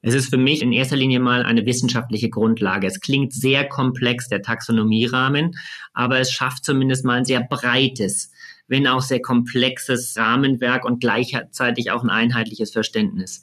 Es 0.00 0.14
ist 0.14 0.30
für 0.30 0.36
mich 0.36 0.62
in 0.62 0.72
erster 0.72 0.96
Linie 0.96 1.18
mal 1.18 1.42
eine 1.42 1.66
wissenschaftliche 1.66 2.30
Grundlage. 2.30 2.86
Es 2.86 3.00
klingt 3.00 3.32
sehr 3.32 3.68
komplex, 3.68 4.28
der 4.28 4.42
Taxonomierahmen, 4.42 5.56
aber 5.92 6.20
es 6.20 6.32
schafft 6.32 6.64
zumindest 6.64 7.04
mal 7.04 7.18
ein 7.18 7.24
sehr 7.24 7.42
breites, 7.42 8.30
wenn 8.68 8.86
auch 8.86 9.02
sehr 9.02 9.20
komplexes 9.20 10.16
Rahmenwerk 10.16 10.84
und 10.84 11.00
gleichzeitig 11.00 11.90
auch 11.90 12.04
ein 12.04 12.10
einheitliches 12.10 12.70
Verständnis. 12.70 13.42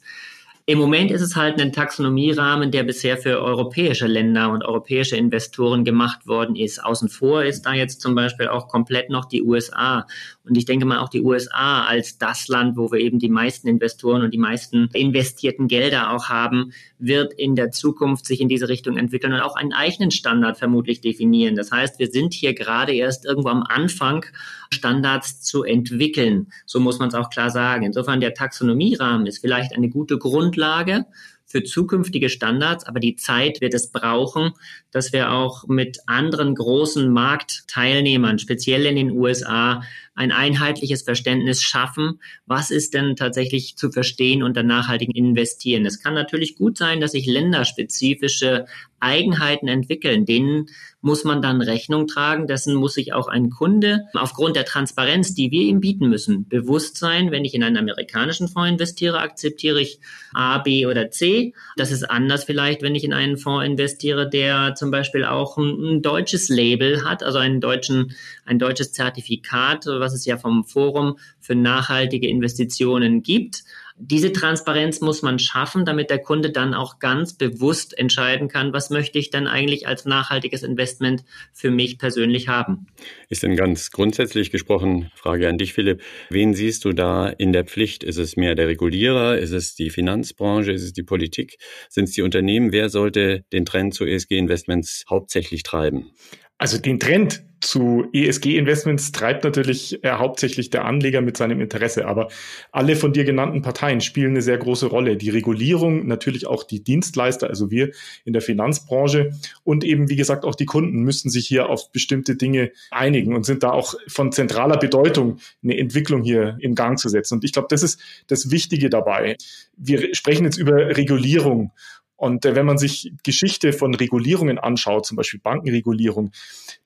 Im 0.68 0.78
Moment 0.78 1.12
ist 1.12 1.20
es 1.20 1.36
halt 1.36 1.60
ein 1.60 1.72
Taxonomierahmen, 1.72 2.72
der 2.72 2.82
bisher 2.82 3.16
für 3.18 3.40
europäische 3.40 4.08
Länder 4.08 4.50
und 4.50 4.64
europäische 4.64 5.16
Investoren 5.16 5.84
gemacht 5.84 6.26
worden 6.26 6.56
ist. 6.56 6.84
Außen 6.84 7.08
vor 7.08 7.44
ist 7.44 7.62
da 7.62 7.72
jetzt 7.72 8.00
zum 8.00 8.16
Beispiel 8.16 8.48
auch 8.48 8.66
komplett 8.66 9.08
noch 9.08 9.26
die 9.26 9.44
USA. 9.44 10.08
Und 10.48 10.56
ich 10.56 10.64
denke 10.64 10.86
mal 10.86 10.98
auch 10.98 11.08
die 11.08 11.22
USA 11.22 11.84
als 11.84 12.18
das 12.18 12.46
Land, 12.48 12.76
wo 12.76 12.92
wir 12.92 13.00
eben 13.00 13.18
die 13.18 13.28
meisten 13.28 13.66
Investoren 13.66 14.22
und 14.22 14.32
die 14.32 14.38
meisten 14.38 14.88
investierten 14.92 15.66
Gelder 15.66 16.12
auch 16.12 16.28
haben, 16.28 16.72
wird 16.98 17.32
in 17.34 17.56
der 17.56 17.72
Zukunft 17.72 18.26
sich 18.26 18.40
in 18.40 18.48
diese 18.48 18.68
Richtung 18.68 18.96
entwickeln 18.96 19.32
und 19.32 19.40
auch 19.40 19.56
einen 19.56 19.72
eigenen 19.72 20.10
Standard 20.10 20.56
vermutlich 20.56 21.00
definieren. 21.00 21.56
Das 21.56 21.72
heißt, 21.72 21.98
wir 21.98 22.08
sind 22.08 22.32
hier 22.32 22.54
gerade 22.54 22.94
erst 22.94 23.24
irgendwo 23.24 23.48
am 23.48 23.64
Anfang 23.64 24.24
Standards 24.70 25.42
zu 25.42 25.64
entwickeln. 25.64 26.48
So 26.64 26.78
muss 26.78 26.98
man 26.98 27.08
es 27.08 27.14
auch 27.14 27.30
klar 27.30 27.50
sagen. 27.50 27.84
Insofern 27.84 28.20
der 28.20 28.34
Taxonomierahmen 28.34 29.26
ist 29.26 29.38
vielleicht 29.38 29.74
eine 29.74 29.88
gute 29.88 30.18
Grundlage 30.18 31.06
für 31.46 31.62
zukünftige 31.62 32.28
Standards, 32.28 32.84
aber 32.84 33.00
die 33.00 33.14
Zeit 33.14 33.60
wird 33.60 33.72
es 33.72 33.90
brauchen, 33.90 34.52
dass 34.90 35.12
wir 35.12 35.32
auch 35.32 35.66
mit 35.68 35.98
anderen 36.06 36.54
großen 36.54 37.08
Marktteilnehmern, 37.08 38.38
speziell 38.38 38.84
in 38.86 38.96
den 38.96 39.10
USA, 39.12 39.82
ein 40.16 40.32
einheitliches 40.32 41.02
Verständnis 41.02 41.62
schaffen, 41.62 42.20
was 42.46 42.70
ist 42.70 42.94
denn 42.94 43.14
tatsächlich 43.14 43.76
zu 43.76 43.92
verstehen 43.92 44.42
unter 44.42 44.62
nachhaltigen 44.62 45.14
Investieren. 45.14 45.86
Es 45.86 46.02
kann 46.02 46.14
natürlich 46.14 46.56
gut 46.56 46.78
sein, 46.78 47.00
dass 47.00 47.12
sich 47.12 47.26
länderspezifische 47.26 48.66
Eigenheiten 48.98 49.68
entwickeln. 49.68 50.24
Denen 50.24 50.68
muss 51.00 51.22
man 51.24 51.40
dann 51.42 51.60
Rechnung 51.60 52.06
tragen. 52.06 52.46
Dessen 52.46 52.74
muss 52.74 52.94
sich 52.94 53.12
auch 53.12 53.28
ein 53.28 53.50
Kunde 53.50 54.06
aufgrund 54.14 54.56
der 54.56 54.64
Transparenz, 54.64 55.34
die 55.34 55.50
wir 55.50 55.62
ihm 55.62 55.80
bieten 55.80 56.08
müssen, 56.08 56.48
bewusst 56.48 56.96
sein. 56.96 57.30
Wenn 57.30 57.44
ich 57.44 57.54
in 57.54 57.62
einen 57.62 57.76
amerikanischen 57.76 58.48
Fonds 58.48 58.70
investiere, 58.70 59.20
akzeptiere 59.20 59.80
ich 59.80 60.00
A, 60.32 60.58
B 60.58 60.86
oder 60.86 61.10
C. 61.10 61.54
Das 61.76 61.92
ist 61.92 62.04
anders 62.04 62.44
vielleicht, 62.44 62.82
wenn 62.82 62.94
ich 62.94 63.04
in 63.04 63.12
einen 63.12 63.36
Fonds 63.36 63.66
investiere, 63.66 64.28
der 64.28 64.74
zum 64.74 64.90
Beispiel 64.90 65.24
auch 65.24 65.58
ein, 65.58 65.96
ein 65.96 66.02
deutsches 66.02 66.48
Label 66.48 67.04
hat, 67.04 67.22
also 67.22 67.38
einen 67.38 67.60
deutschen, 67.60 68.16
ein 68.44 68.58
deutsches 68.58 68.92
Zertifikat, 68.92 69.86
was 70.06 70.14
es 70.14 70.24
ja 70.24 70.38
vom 70.38 70.64
Forum 70.64 71.18
für 71.40 71.56
nachhaltige 71.56 72.28
Investitionen 72.28 73.24
gibt. 73.24 73.64
Diese 73.98 74.30
Transparenz 74.30 75.00
muss 75.00 75.22
man 75.22 75.38
schaffen, 75.38 75.86
damit 75.86 76.10
der 76.10 76.18
Kunde 76.18 76.50
dann 76.50 76.74
auch 76.74 76.98
ganz 76.98 77.32
bewusst 77.32 77.98
entscheiden 77.98 78.48
kann, 78.48 78.74
was 78.74 78.90
möchte 78.90 79.18
ich 79.18 79.30
denn 79.30 79.46
eigentlich 79.46 79.88
als 79.88 80.04
nachhaltiges 80.04 80.62
Investment 80.62 81.24
für 81.54 81.70
mich 81.70 81.98
persönlich 81.98 82.46
haben. 82.46 82.86
Ist 83.30 83.42
denn 83.42 83.56
ganz 83.56 83.90
grundsätzlich 83.90 84.50
gesprochen, 84.50 85.10
Frage 85.14 85.48
an 85.48 85.56
dich, 85.56 85.72
Philipp, 85.72 86.02
wen 86.28 86.52
siehst 86.52 86.84
du 86.84 86.92
da 86.92 87.28
in 87.28 87.54
der 87.54 87.64
Pflicht? 87.64 88.04
Ist 88.04 88.18
es 88.18 88.36
mehr 88.36 88.54
der 88.54 88.68
Regulierer? 88.68 89.38
Ist 89.38 89.52
es 89.52 89.74
die 89.74 89.88
Finanzbranche? 89.88 90.72
Ist 90.72 90.82
es 90.82 90.92
die 90.92 91.02
Politik? 91.02 91.56
Sind 91.88 92.04
es 92.04 92.12
die 92.12 92.22
Unternehmen? 92.22 92.72
Wer 92.72 92.90
sollte 92.90 93.44
den 93.50 93.64
Trend 93.64 93.94
zu 93.94 94.04
ESG-Investments 94.04 95.04
hauptsächlich 95.08 95.62
treiben? 95.62 96.10
Also 96.58 96.78
den 96.78 96.98
Trend 96.98 97.42
zu 97.60 98.06
ESG-Investments 98.12 99.12
treibt 99.12 99.44
natürlich 99.44 100.02
äh, 100.04 100.12
hauptsächlich 100.12 100.70
der 100.70 100.84
Anleger 100.84 101.20
mit 101.20 101.36
seinem 101.36 101.60
Interesse. 101.60 102.06
Aber 102.06 102.28
alle 102.70 102.96
von 102.96 103.12
dir 103.12 103.24
genannten 103.24 103.62
Parteien 103.62 104.00
spielen 104.00 104.32
eine 104.32 104.42
sehr 104.42 104.58
große 104.58 104.86
Rolle. 104.86 105.16
Die 105.16 105.30
Regulierung, 105.30 106.06
natürlich 106.06 106.46
auch 106.46 106.64
die 106.64 106.82
Dienstleister, 106.84 107.48
also 107.48 107.70
wir 107.70 107.92
in 108.24 108.32
der 108.32 108.42
Finanzbranche 108.42 109.32
und 109.64 109.84
eben, 109.84 110.08
wie 110.08 110.16
gesagt, 110.16 110.44
auch 110.44 110.54
die 110.54 110.66
Kunden 110.66 111.02
müssen 111.02 111.30
sich 111.30 111.46
hier 111.46 111.68
auf 111.68 111.90
bestimmte 111.92 112.36
Dinge 112.36 112.72
einigen 112.90 113.34
und 113.34 113.44
sind 113.44 113.62
da 113.62 113.70
auch 113.70 113.94
von 114.06 114.32
zentraler 114.32 114.76
Bedeutung, 114.76 115.38
eine 115.62 115.78
Entwicklung 115.78 116.22
hier 116.22 116.56
in 116.60 116.74
Gang 116.74 116.98
zu 116.98 117.08
setzen. 117.08 117.34
Und 117.34 117.44
ich 117.44 117.52
glaube, 117.52 117.68
das 117.70 117.82
ist 117.82 118.00
das 118.28 118.50
Wichtige 118.50 118.90
dabei. 118.90 119.36
Wir 119.76 120.14
sprechen 120.14 120.44
jetzt 120.44 120.58
über 120.58 120.96
Regulierung 120.96 121.72
und 122.16 122.44
äh, 122.44 122.54
wenn 122.54 122.66
man 122.66 122.78
sich 122.78 123.12
Geschichte 123.22 123.72
von 123.72 123.94
Regulierungen 123.94 124.58
anschaut, 124.58 125.06
zum 125.06 125.16
Beispiel 125.16 125.40
Bankenregulierung, 125.40 126.32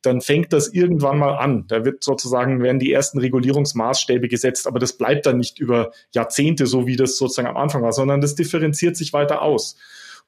dann 0.02 0.20
fängt 0.20 0.52
das 0.52 0.72
irgendwann 0.72 1.18
mal 1.18 1.36
an. 1.36 1.66
Da 1.68 1.84
wird 1.84 2.02
sozusagen, 2.02 2.62
werden 2.62 2.80
die 2.80 2.92
ersten 2.92 3.18
Regulierungsmaßstäbe 3.18 4.28
gesetzt, 4.28 4.66
aber 4.66 4.78
das 4.78 4.94
bleibt 4.94 5.26
dann 5.26 5.38
nicht 5.38 5.58
über 5.58 5.92
Jahrzehnte, 6.12 6.66
so 6.66 6.86
wie 6.86 6.96
das 6.96 7.16
sozusagen 7.16 7.48
am 7.48 7.56
Anfang 7.56 7.82
war, 7.82 7.92
sondern 7.92 8.20
das 8.20 8.34
differenziert 8.34 8.96
sich 8.96 9.12
weiter 9.12 9.42
aus. 9.42 9.76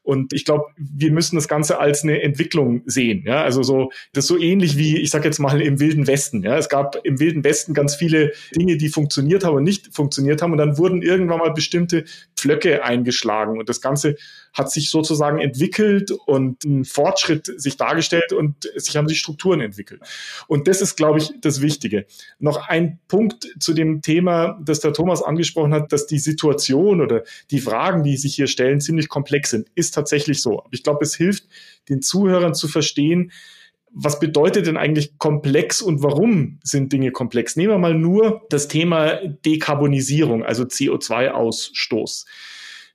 Und 0.04 0.32
ich 0.32 0.44
glaube, 0.44 0.64
wir 0.76 1.12
müssen 1.12 1.36
das 1.36 1.46
Ganze 1.46 1.78
als 1.78 2.02
eine 2.02 2.22
Entwicklung 2.22 2.82
sehen. 2.86 3.22
Ja, 3.24 3.42
also 3.42 3.62
so, 3.62 3.92
das 4.12 4.24
ist 4.24 4.28
so 4.28 4.38
ähnlich 4.38 4.76
wie, 4.76 4.98
ich 4.98 5.10
sage 5.10 5.26
jetzt 5.26 5.38
mal, 5.38 5.60
im 5.62 5.78
Wilden 5.78 6.08
Westen. 6.08 6.42
Ja, 6.42 6.58
es 6.58 6.68
gab 6.68 6.96
im 7.04 7.20
Wilden 7.20 7.44
Westen 7.44 7.72
ganz 7.72 7.94
viele 7.94 8.32
Dinge, 8.56 8.76
die 8.76 8.88
funktioniert 8.88 9.44
haben 9.44 9.56
und 9.56 9.62
nicht 9.62 9.94
funktioniert 9.94 10.42
haben. 10.42 10.52
Und 10.52 10.58
dann 10.58 10.76
wurden 10.76 11.02
irgendwann 11.02 11.38
mal 11.38 11.52
bestimmte 11.52 12.04
Pflöcke 12.36 12.84
eingeschlagen. 12.84 13.60
Und 13.60 13.68
das 13.68 13.80
Ganze 13.80 14.16
hat 14.52 14.70
sich 14.70 14.90
sozusagen 14.90 15.40
entwickelt 15.40 16.10
und 16.10 16.64
ein 16.64 16.84
Fortschritt 16.84 17.52
sich 17.60 17.76
dargestellt 17.76 18.32
und 18.32 18.70
sich 18.76 18.96
haben 18.96 19.08
sich 19.08 19.18
Strukturen 19.18 19.60
entwickelt. 19.60 20.02
Und 20.46 20.68
das 20.68 20.82
ist, 20.82 20.96
glaube 20.96 21.18
ich, 21.18 21.32
das 21.40 21.60
Wichtige. 21.62 22.06
Noch 22.38 22.68
ein 22.68 22.98
Punkt 23.08 23.48
zu 23.58 23.72
dem 23.72 24.02
Thema, 24.02 24.58
das 24.62 24.80
der 24.80 24.92
Thomas 24.92 25.22
angesprochen 25.22 25.72
hat, 25.72 25.92
dass 25.92 26.06
die 26.06 26.18
Situation 26.18 27.00
oder 27.00 27.22
die 27.50 27.60
Fragen, 27.60 28.02
die 28.02 28.16
sich 28.16 28.34
hier 28.34 28.46
stellen, 28.46 28.80
ziemlich 28.80 29.08
komplex 29.08 29.50
sind. 29.50 29.68
Ist 29.74 29.94
tatsächlich 29.94 30.42
so. 30.42 30.64
ich 30.70 30.82
glaube, 30.82 31.04
es 31.04 31.14
hilft 31.14 31.44
den 31.88 32.02
Zuhörern 32.02 32.54
zu 32.54 32.68
verstehen, 32.68 33.32
was 33.94 34.18
bedeutet 34.18 34.66
denn 34.66 34.78
eigentlich 34.78 35.18
komplex 35.18 35.82
und 35.82 36.02
warum 36.02 36.58
sind 36.62 36.92
Dinge 36.92 37.12
komplex? 37.12 37.56
Nehmen 37.56 37.74
wir 37.74 37.78
mal 37.78 37.94
nur 37.94 38.46
das 38.48 38.68
Thema 38.68 39.16
Dekarbonisierung, 39.44 40.42
also 40.42 40.64
CO2-Ausstoß. 40.64 42.24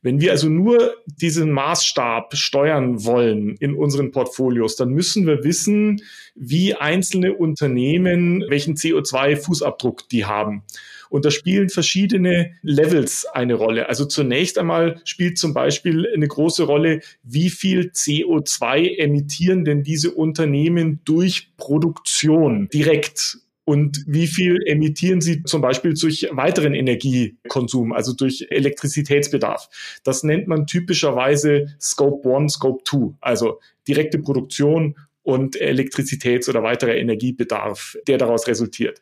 Wenn 0.01 0.21
wir 0.21 0.31
also 0.31 0.49
nur 0.49 0.95
diesen 1.05 1.51
Maßstab 1.51 2.35
steuern 2.35 3.03
wollen 3.03 3.55
in 3.59 3.73
unseren 3.73 4.11
Portfolios, 4.11 4.75
dann 4.75 4.89
müssen 4.89 5.25
wir 5.25 5.43
wissen, 5.43 6.01
wie 6.35 6.75
einzelne 6.75 7.33
Unternehmen, 7.33 8.43
welchen 8.47 8.75
CO2-Fußabdruck 8.75 10.07
die 10.09 10.25
haben. 10.25 10.63
Und 11.09 11.25
da 11.25 11.31
spielen 11.31 11.69
verschiedene 11.69 12.51
Levels 12.61 13.25
eine 13.31 13.55
Rolle. 13.55 13.87
Also 13.87 14.05
zunächst 14.05 14.57
einmal 14.57 15.01
spielt 15.05 15.37
zum 15.37 15.53
Beispiel 15.53 16.05
eine 16.13 16.27
große 16.27 16.63
Rolle, 16.63 17.01
wie 17.23 17.49
viel 17.49 17.91
CO2 17.93 18.97
emittieren 18.97 19.63
denn 19.63 19.83
diese 19.83 20.11
Unternehmen 20.11 20.99
durch 21.05 21.55
Produktion 21.57 22.67
direkt 22.73 23.37
und 23.67 24.05
wie 24.07 24.27
viel 24.27 24.61
emittieren 24.65 25.19
sie 25.19 25.43
zum 25.43 25.59
Beispiel 25.59 25.93
durch 25.93 26.29
weiteren 26.31 26.73
Energiekonsum, 26.73 27.91
also 27.91 28.13
durch 28.13 28.47
Elektrizitätsbedarf. 28.49 29.67
Das 30.05 30.23
nennt 30.23 30.47
man 30.47 30.67
typischerweise 30.67 31.75
Scope 31.77 32.33
1, 32.33 32.53
Scope 32.53 32.81
2, 32.85 33.17
also 33.19 33.59
direkte 33.85 34.19
Produktion 34.19 34.95
und 35.21 35.57
Elektrizitäts- 35.57 36.47
oder 36.47 36.63
weiterer 36.63 36.95
Energiebedarf, 36.95 37.97
der 38.07 38.17
daraus 38.17 38.47
resultiert. 38.47 39.01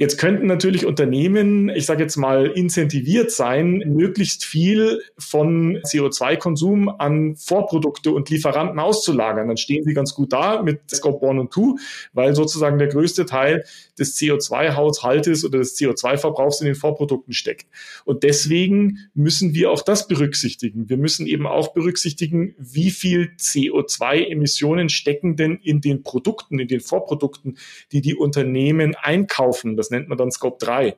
Jetzt 0.00 0.16
könnten 0.16 0.46
natürlich 0.46 0.86
Unternehmen, 0.86 1.70
ich 1.70 1.84
sage 1.84 2.04
jetzt 2.04 2.14
mal, 2.14 2.46
incentiviert 2.46 3.32
sein, 3.32 3.82
möglichst 3.84 4.44
viel 4.44 5.02
von 5.18 5.78
CO2-Konsum 5.78 6.88
an 6.88 7.34
Vorprodukte 7.34 8.12
und 8.12 8.30
Lieferanten 8.30 8.78
auszulagern. 8.78 9.48
Dann 9.48 9.56
stehen 9.56 9.82
sie 9.82 9.94
ganz 9.94 10.14
gut 10.14 10.32
da 10.32 10.62
mit 10.62 10.82
Scope 10.88 11.28
1 11.28 11.40
und 11.40 11.52
2, 11.52 11.82
weil 12.12 12.36
sozusagen 12.36 12.78
der 12.78 12.86
größte 12.86 13.26
Teil 13.26 13.64
des 13.98 14.16
CO2-Haushaltes 14.16 15.44
oder 15.44 15.58
des 15.58 15.76
CO2-Verbrauchs 15.76 16.60
in 16.60 16.66
den 16.66 16.76
Vorprodukten 16.76 17.34
steckt. 17.34 17.66
Und 18.04 18.22
deswegen 18.22 19.10
müssen 19.14 19.52
wir 19.52 19.72
auch 19.72 19.82
das 19.82 20.06
berücksichtigen. 20.06 20.88
Wir 20.88 20.96
müssen 20.96 21.26
eben 21.26 21.48
auch 21.48 21.72
berücksichtigen, 21.72 22.54
wie 22.56 22.92
viel 22.92 23.32
CO2-Emissionen 23.36 24.90
stecken 24.90 25.34
denn 25.34 25.56
in 25.56 25.80
den 25.80 26.04
Produkten, 26.04 26.60
in 26.60 26.68
den 26.68 26.78
Vorprodukten, 26.78 27.58
die 27.90 28.00
die 28.00 28.14
Unternehmen 28.14 28.94
einkaufen. 28.94 29.76
Das 29.76 29.87
nennt 29.90 30.08
man 30.08 30.18
dann 30.18 30.30
Scope 30.30 30.64
3. 30.64 30.96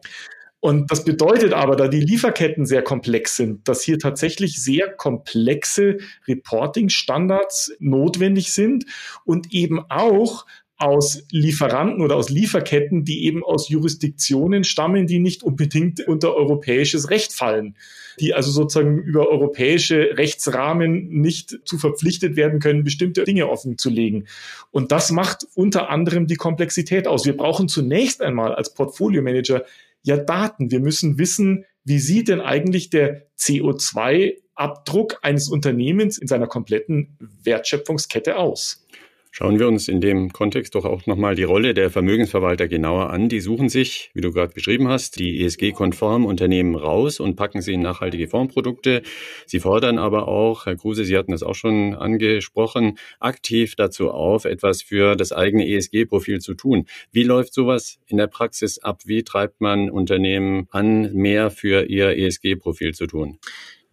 Und 0.60 0.90
das 0.90 1.04
bedeutet 1.04 1.54
aber, 1.54 1.74
da 1.74 1.88
die 1.88 2.00
Lieferketten 2.00 2.66
sehr 2.66 2.82
komplex 2.82 3.36
sind, 3.36 3.66
dass 3.66 3.82
hier 3.82 3.98
tatsächlich 3.98 4.62
sehr 4.62 4.90
komplexe 4.92 5.98
Reporting-Standards 6.28 7.76
notwendig 7.78 8.52
sind 8.52 8.84
und 9.24 9.54
eben 9.54 9.80
auch 9.88 10.44
aus 10.76 11.24
Lieferanten 11.30 12.02
oder 12.02 12.16
aus 12.16 12.28
Lieferketten, 12.28 13.04
die 13.04 13.24
eben 13.24 13.42
aus 13.42 13.68
Jurisdiktionen 13.68 14.64
stammen, 14.64 15.06
die 15.06 15.18
nicht 15.18 15.42
unbedingt 15.42 16.06
unter 16.06 16.34
europäisches 16.34 17.10
Recht 17.10 17.32
fallen, 17.32 17.76
die 18.20 18.34
also 18.34 18.50
sozusagen 18.50 18.98
über 18.98 19.28
europäische 19.28 20.16
Rechtsrahmen 20.16 21.08
nicht 21.08 21.58
zu 21.64 21.78
verpflichtet 21.78 22.36
werden 22.36 22.60
können, 22.60 22.84
bestimmte 22.84 23.24
Dinge 23.24 23.48
offen 23.48 23.78
zu 23.78 23.90
legen. 23.90 24.26
Und 24.70 24.92
das 24.92 25.10
macht 25.10 25.46
unter 25.54 25.88
anderem 25.88 26.26
die 26.26 26.36
Komplexität 26.36 27.08
aus. 27.08 27.24
Wir 27.24 27.36
brauchen 27.36 27.68
zunächst 27.68 28.22
einmal 28.22 28.54
als 28.54 28.74
Portfolio 28.74 29.22
Manager 29.22 29.64
ja 30.02 30.16
Daten. 30.16 30.70
Wir 30.70 30.80
müssen 30.80 31.18
wissen, 31.18 31.64
wie 31.84 31.98
sieht 31.98 32.28
denn 32.28 32.40
eigentlich 32.40 32.90
der 32.90 33.26
CO2 33.38 34.34
Abdruck 34.54 35.18
eines 35.22 35.48
Unternehmens 35.48 36.18
in 36.18 36.28
seiner 36.28 36.46
kompletten 36.46 37.16
Wertschöpfungskette 37.42 38.36
aus. 38.36 38.86
Schauen 39.32 39.60
wir 39.60 39.68
uns 39.68 39.86
in 39.86 40.00
dem 40.00 40.32
Kontext 40.32 40.74
doch 40.74 40.84
auch 40.84 41.06
nochmal 41.06 41.36
die 41.36 41.44
Rolle 41.44 41.72
der 41.72 41.88
Vermögensverwalter 41.88 42.66
genauer 42.66 43.10
an. 43.10 43.28
Die 43.28 43.38
suchen 43.38 43.68
sich, 43.68 44.10
wie 44.12 44.22
du 44.22 44.32
gerade 44.32 44.52
beschrieben 44.52 44.88
hast, 44.88 45.20
die 45.20 45.44
ESG-konformen 45.44 46.26
Unternehmen 46.26 46.74
raus 46.74 47.20
und 47.20 47.36
packen 47.36 47.62
sie 47.62 47.74
in 47.74 47.80
nachhaltige 47.80 48.26
Fondsprodukte. 48.26 49.02
Sie 49.46 49.60
fordern 49.60 49.98
aber 49.98 50.26
auch, 50.26 50.66
Herr 50.66 50.74
Kruse, 50.74 51.04
Sie 51.04 51.16
hatten 51.16 51.30
das 51.30 51.44
auch 51.44 51.54
schon 51.54 51.94
angesprochen, 51.94 52.98
aktiv 53.20 53.76
dazu 53.76 54.10
auf, 54.10 54.46
etwas 54.46 54.82
für 54.82 55.14
das 55.14 55.30
eigene 55.30 55.68
ESG-Profil 55.68 56.40
zu 56.40 56.54
tun. 56.54 56.86
Wie 57.12 57.22
läuft 57.22 57.54
sowas 57.54 58.00
in 58.08 58.16
der 58.16 58.26
Praxis 58.26 58.78
ab? 58.78 59.02
Wie 59.04 59.22
treibt 59.22 59.60
man 59.60 59.90
Unternehmen 59.90 60.66
an, 60.70 61.12
mehr 61.12 61.52
für 61.52 61.88
ihr 61.88 62.18
ESG-Profil 62.18 62.94
zu 62.94 63.06
tun? 63.06 63.38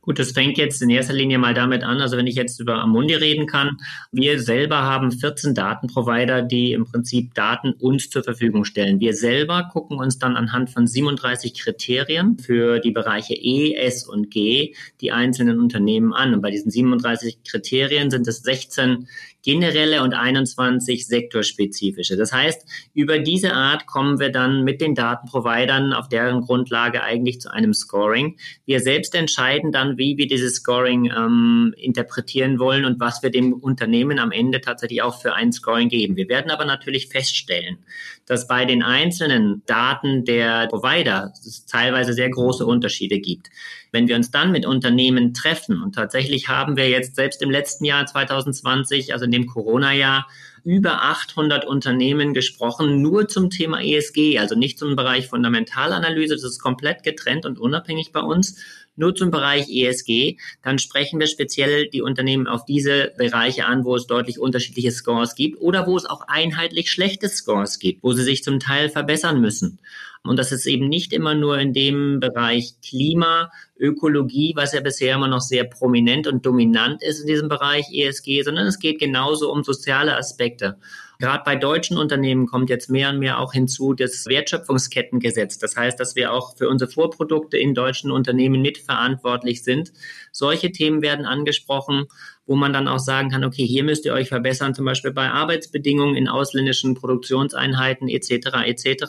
Gut, 0.08 0.20
das 0.20 0.32
fängt 0.32 0.58
jetzt 0.58 0.82
in 0.82 0.90
erster 0.90 1.12
Linie 1.12 1.38
mal 1.38 1.54
damit 1.54 1.84
an, 1.84 2.00
also 2.00 2.16
wenn 2.16 2.28
ich 2.28 2.36
jetzt 2.36 2.62
über 2.62 2.76
Amundi 2.76 3.14
reden 3.14 3.46
kann, 3.46 3.78
wir 4.14 4.40
selber 4.40 4.84
haben 4.84 5.12
14 5.12 5.54
Datenprovider, 5.54 6.44
die 6.44 6.72
im 6.72 6.86
Prinzip 6.86 7.34
Daten 7.34 7.74
uns 7.74 8.10
zur 8.10 8.24
Verfügung 8.24 8.64
stellen. 8.64 9.02
Wir 9.02 9.14
selber 9.14 9.70
gucken 9.70 9.98
uns 10.00 10.18
dann 10.18 10.38
anhand 10.38 10.70
von 10.70 10.88
37 10.88 11.56
Kriterien 11.56 12.38
für 12.40 12.80
die 12.80 12.92
Bereiche 12.92 13.34
E, 13.34 13.74
S 13.74 14.08
und 14.08 14.32
G 14.32 14.74
die 15.02 15.12
einzelnen 15.12 15.60
Unternehmen 15.60 16.14
an. 16.14 16.34
Und 16.34 16.42
bei 16.42 16.52
diesen 16.52 16.72
37 16.72 17.44
Kriterien 17.44 18.10
sind 18.10 18.30
es 18.30 18.44
16 18.44 19.10
generelle 19.44 20.04
und 20.04 20.14
21 20.14 21.08
sektorspezifische. 21.08 22.18
Das 22.18 22.34
heißt, 22.34 22.66
über 22.94 23.20
diese 23.20 23.54
Art 23.54 23.86
kommen 23.86 24.20
wir 24.20 24.30
dann 24.30 24.64
mit 24.64 24.82
den 24.82 24.96
Datenprovidern 24.96 25.94
auf 25.94 26.10
deren 26.10 26.42
Grundlage 26.42 27.04
eigentlich 27.04 27.40
zu 27.40 27.52
einem 27.52 27.74
Scoring. 27.74 28.38
Wir 28.66 28.80
selbst 28.80 29.16
entscheiden 29.16 29.72
dann, 29.72 29.98
wie 29.98 30.18
wir 30.18 30.28
dieses 30.28 30.56
Scoring 30.56 31.12
ähm, 31.16 31.74
interpretieren 31.78 32.60
wollen 32.60 32.86
und 32.86 33.00
was 33.00 33.24
wir 33.24 33.30
dem 33.30 33.54
Unternehmen 33.54 34.20
am 34.20 34.32
Ende 34.32 34.60
tatsächlich 34.60 35.02
auch 35.02 35.22
für 35.22 35.34
ein 35.34 35.54
Scoring 35.54 35.90
geben. 35.90 36.16
Wir 36.16 36.28
werden 36.30 36.52
aber 36.52 36.66
natürlich 36.66 37.08
feststellen, 37.08 37.78
dass 38.26 38.48
bei 38.48 38.66
den 38.66 38.84
einzelnen 38.84 39.64
Daten 39.66 40.26
der 40.26 40.68
Provider 40.68 41.32
es 41.34 41.66
teilweise 41.66 42.14
sehr 42.14 42.30
große 42.30 42.66
Unterschiede 42.66 43.20
gibt. 43.20 43.50
Wenn 43.98 44.08
wir 44.08 44.16
uns 44.16 44.30
dann 44.30 44.52
mit 44.52 44.68
Unternehmen 44.68 45.34
treffen, 45.34 45.82
und 45.82 45.96
tatsächlich 45.96 46.48
haben 46.48 46.78
wir 46.78 46.88
jetzt 46.88 47.16
selbst 47.16 47.42
im 47.42 47.50
letzten 47.50 47.84
Jahr 47.84 48.06
2020, 48.06 49.12
also 49.12 49.26
in 49.26 49.32
dem 49.32 49.48
Corona-Jahr, 49.48 50.28
über 50.64 51.02
800 51.02 51.66
Unternehmen 51.66 52.36
gesprochen, 52.36 53.02
nur 53.02 53.28
zum 53.28 53.50
Thema 53.50 53.82
ESG, 53.82 54.38
also 54.38 54.54
nicht 54.54 54.78
zum 54.78 54.96
Bereich 54.96 55.30
Fundamentalanalyse, 55.30 56.36
das 56.36 56.44
ist 56.44 56.60
komplett 56.62 57.02
getrennt 57.02 57.48
und 57.48 57.58
unabhängig 57.58 58.12
bei 58.12 58.20
uns, 58.20 58.60
nur 58.98 59.16
zum 59.16 59.32
Bereich 59.32 59.70
ESG, 59.70 60.38
dann 60.64 60.80
sprechen 60.80 61.20
wir 61.20 61.28
speziell 61.28 61.88
die 61.88 62.02
Unternehmen 62.02 62.48
auf 62.48 62.66
diese 62.66 63.14
Bereiche 63.18 63.66
an, 63.66 63.86
wo 63.86 63.96
es 63.96 64.08
deutlich 64.08 64.40
unterschiedliche 64.40 64.92
Scores 64.92 65.36
gibt 65.36 65.62
oder 65.62 65.88
wo 65.88 65.96
es 65.96 66.06
auch 66.06 66.22
einheitlich 66.28 66.92
schlechte 66.92 67.30
Scores 67.30 67.80
gibt, 67.80 68.04
wo 68.04 68.14
sie 68.14 68.24
sich 68.24 68.44
zum 68.44 68.60
Teil 68.60 68.90
verbessern 68.90 69.40
müssen. 69.40 69.80
Und 70.24 70.38
das 70.38 70.52
ist 70.52 70.66
eben 70.66 70.90
nicht 70.90 71.14
immer 71.14 71.36
nur 71.36 71.58
in 71.58 71.74
dem 71.74 72.20
Bereich 72.20 72.74
Klima, 72.86 73.52
Ökologie, 73.80 74.54
was 74.56 74.74
ja 74.74 74.82
bisher 74.82 75.16
immer 75.16 75.28
noch 75.28 75.42
sehr 75.42 75.64
prominent 75.64 76.28
und 76.28 76.46
dominant 76.46 77.02
ist 77.02 77.22
in 77.22 77.28
diesem 77.28 77.48
Bereich 77.48 77.86
ESG, 77.94 78.42
sondern 78.42 78.68
es 78.68 78.80
geht 78.80 79.00
genauso 79.00 79.52
um 79.52 79.64
soziale 79.64 80.18
Aspekte. 80.18 80.78
Gerade 81.20 81.44
bei 81.44 81.56
deutschen 81.56 81.98
Unternehmen 81.98 82.46
kommt 82.46 82.70
jetzt 82.70 82.90
mehr 82.90 83.10
und 83.10 83.20
mehr 83.20 83.40
auch 83.40 83.54
hinzu 83.54 83.94
das 83.94 84.26
Wertschöpfungskettengesetz. 84.28 85.58
Das 85.58 85.76
heißt, 85.76 86.00
dass 86.00 86.16
wir 86.16 86.32
auch 86.32 86.56
für 86.58 86.70
unsere 86.70 86.92
Vorprodukte 86.92 87.58
in 87.58 87.74
deutschen 87.74 88.12
Unternehmen 88.12 88.62
mitverantwortlich 88.62 89.64
sind. 89.64 89.92
Solche 90.32 90.72
Themen 90.72 91.02
werden 91.02 91.26
angesprochen 91.26 92.06
wo 92.48 92.56
man 92.56 92.74
dann 92.74 92.88
auch 92.88 93.00
sagen 93.00 93.30
kann, 93.30 93.44
okay, 93.44 93.66
hier 93.66 93.84
müsst 93.84 94.06
ihr 94.06 94.14
euch 94.14 94.30
verbessern, 94.30 94.74
zum 94.74 94.86
Beispiel 94.86 95.12
bei 95.12 95.30
Arbeitsbedingungen 95.30 96.16
in 96.16 96.28
ausländischen 96.28 96.96
Produktionseinheiten 96.96 98.08
etc. 98.08 98.48
etc. 98.66 99.06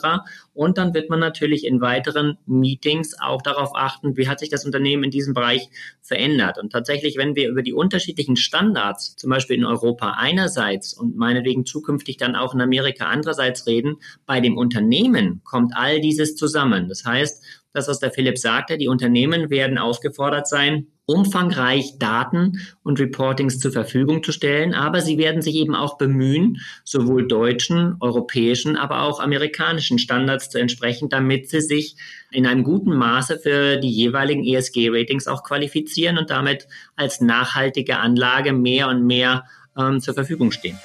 Und 0.53 0.77
dann 0.77 0.93
wird 0.93 1.09
man 1.09 1.19
natürlich 1.19 1.65
in 1.65 1.81
weiteren 1.81 2.37
Meetings 2.45 3.15
auch 3.19 3.41
darauf 3.41 3.71
achten, 3.73 4.17
wie 4.17 4.27
hat 4.27 4.39
sich 4.39 4.49
das 4.49 4.65
Unternehmen 4.65 5.05
in 5.05 5.11
diesem 5.11 5.33
Bereich 5.33 5.69
verändert. 6.01 6.57
Und 6.57 6.71
tatsächlich, 6.71 7.17
wenn 7.17 7.35
wir 7.35 7.49
über 7.49 7.63
die 7.63 7.73
unterschiedlichen 7.73 8.35
Standards, 8.35 9.15
zum 9.15 9.29
Beispiel 9.29 9.57
in 9.57 9.65
Europa 9.65 10.15
einerseits 10.17 10.93
und 10.93 11.15
meinetwegen 11.15 11.65
zukünftig 11.65 12.17
dann 12.17 12.35
auch 12.35 12.53
in 12.53 12.61
Amerika 12.61 13.05
andererseits 13.05 13.65
reden, 13.65 13.97
bei 14.25 14.41
dem 14.41 14.57
Unternehmen 14.57 15.41
kommt 15.45 15.71
all 15.75 16.01
dieses 16.01 16.35
zusammen. 16.35 16.89
Das 16.89 17.05
heißt, 17.05 17.43
das, 17.71 17.87
was 17.87 17.99
der 17.99 18.11
Philipp 18.11 18.37
sagte, 18.37 18.77
die 18.77 18.87
Unternehmen 18.87 19.49
werden 19.49 19.77
aufgefordert 19.77 20.47
sein, 20.47 20.87
umfangreich 21.09 21.97
Daten 21.97 22.61
und 22.83 22.99
Reportings 22.99 23.57
zur 23.57 23.71
Verfügung 23.71 24.23
zu 24.23 24.31
stellen, 24.31 24.75
aber 24.75 25.01
sie 25.01 25.17
werden 25.17 25.41
sich 25.41 25.55
eben 25.55 25.73
auch 25.73 25.97
bemühen, 25.97 26.59
sowohl 26.83 27.27
deutschen, 27.27 27.95
europäischen, 27.99 28.77
aber 28.77 29.01
auch 29.01 29.19
amerikanischen 29.19 29.97
Standards 29.97 30.51
zu 30.51 30.59
entsprechen, 30.59 31.09
damit 31.09 31.49
sie 31.49 31.61
sich 31.61 31.95
in 32.31 32.45
einem 32.45 32.63
guten 32.63 32.95
Maße 32.95 33.39
für 33.39 33.77
die 33.77 33.89
jeweiligen 33.89 34.43
ESG-Ratings 34.45 35.27
auch 35.27 35.43
qualifizieren 35.43 36.19
und 36.19 36.29
damit 36.29 36.67
als 36.95 37.21
nachhaltige 37.21 37.97
Anlage 37.97 38.53
mehr 38.53 38.87
und 38.87 39.03
mehr 39.03 39.45
ähm, 39.75 39.99
zur 40.01 40.13
Verfügung 40.13 40.51
stehen. 40.51 40.77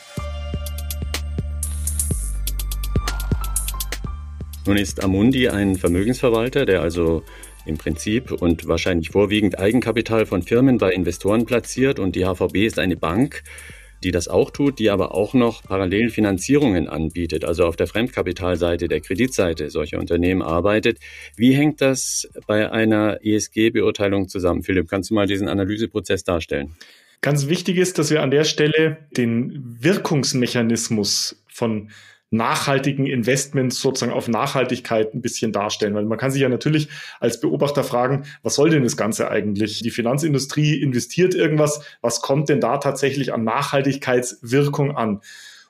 Nun 4.66 4.78
ist 4.78 5.04
Amundi 5.04 5.50
ein 5.50 5.76
Vermögensverwalter, 5.76 6.64
der 6.64 6.80
also 6.80 7.22
im 7.66 7.78
Prinzip 7.78 8.30
und 8.32 8.66
wahrscheinlich 8.68 9.10
vorwiegend 9.10 9.58
Eigenkapital 9.58 10.26
von 10.26 10.42
Firmen 10.42 10.78
bei 10.78 10.92
Investoren 10.92 11.46
platziert 11.46 11.98
und 11.98 12.16
die 12.16 12.24
HVB 12.24 12.66
ist 12.66 12.78
eine 12.78 12.96
Bank, 12.96 13.42
die 14.04 14.10
das 14.10 14.28
auch 14.28 14.50
tut, 14.50 14.78
die 14.78 14.90
aber 14.90 15.14
auch 15.14 15.34
noch 15.34 15.62
parallel 15.62 16.10
Finanzierungen 16.10 16.88
anbietet, 16.88 17.44
also 17.44 17.64
auf 17.64 17.76
der 17.76 17.86
Fremdkapitalseite, 17.86 18.86
der 18.86 19.00
Kreditseite 19.00 19.70
solcher 19.70 19.98
Unternehmen 19.98 20.42
arbeitet. 20.42 20.98
Wie 21.36 21.54
hängt 21.54 21.80
das 21.80 22.28
bei 22.46 22.70
einer 22.70 23.18
ESG-Beurteilung 23.24 24.28
zusammen? 24.28 24.62
Philipp, 24.62 24.88
kannst 24.88 25.10
du 25.10 25.14
mal 25.14 25.26
diesen 25.26 25.48
Analyseprozess 25.48 26.24
darstellen? 26.24 26.74
Ganz 27.22 27.48
wichtig 27.48 27.78
ist, 27.78 27.98
dass 27.98 28.10
wir 28.10 28.22
an 28.22 28.30
der 28.30 28.44
Stelle 28.44 28.98
den 29.16 29.78
Wirkungsmechanismus 29.80 31.42
von 31.48 31.90
nachhaltigen 32.30 33.06
Investments 33.06 33.80
sozusagen 33.80 34.12
auf 34.12 34.28
Nachhaltigkeit 34.28 35.14
ein 35.14 35.22
bisschen 35.22 35.52
darstellen. 35.52 35.94
Weil 35.94 36.04
man 36.04 36.18
kann 36.18 36.30
sich 36.30 36.42
ja 36.42 36.48
natürlich 36.48 36.88
als 37.20 37.40
Beobachter 37.40 37.84
fragen, 37.84 38.24
was 38.42 38.56
soll 38.56 38.70
denn 38.70 38.82
das 38.82 38.96
Ganze 38.96 39.30
eigentlich? 39.30 39.80
Die 39.82 39.90
Finanzindustrie 39.90 40.80
investiert 40.80 41.34
irgendwas, 41.34 41.80
was 42.00 42.20
kommt 42.22 42.48
denn 42.48 42.60
da 42.60 42.78
tatsächlich 42.78 43.32
an 43.32 43.44
Nachhaltigkeitswirkung 43.44 44.96
an? 44.96 45.20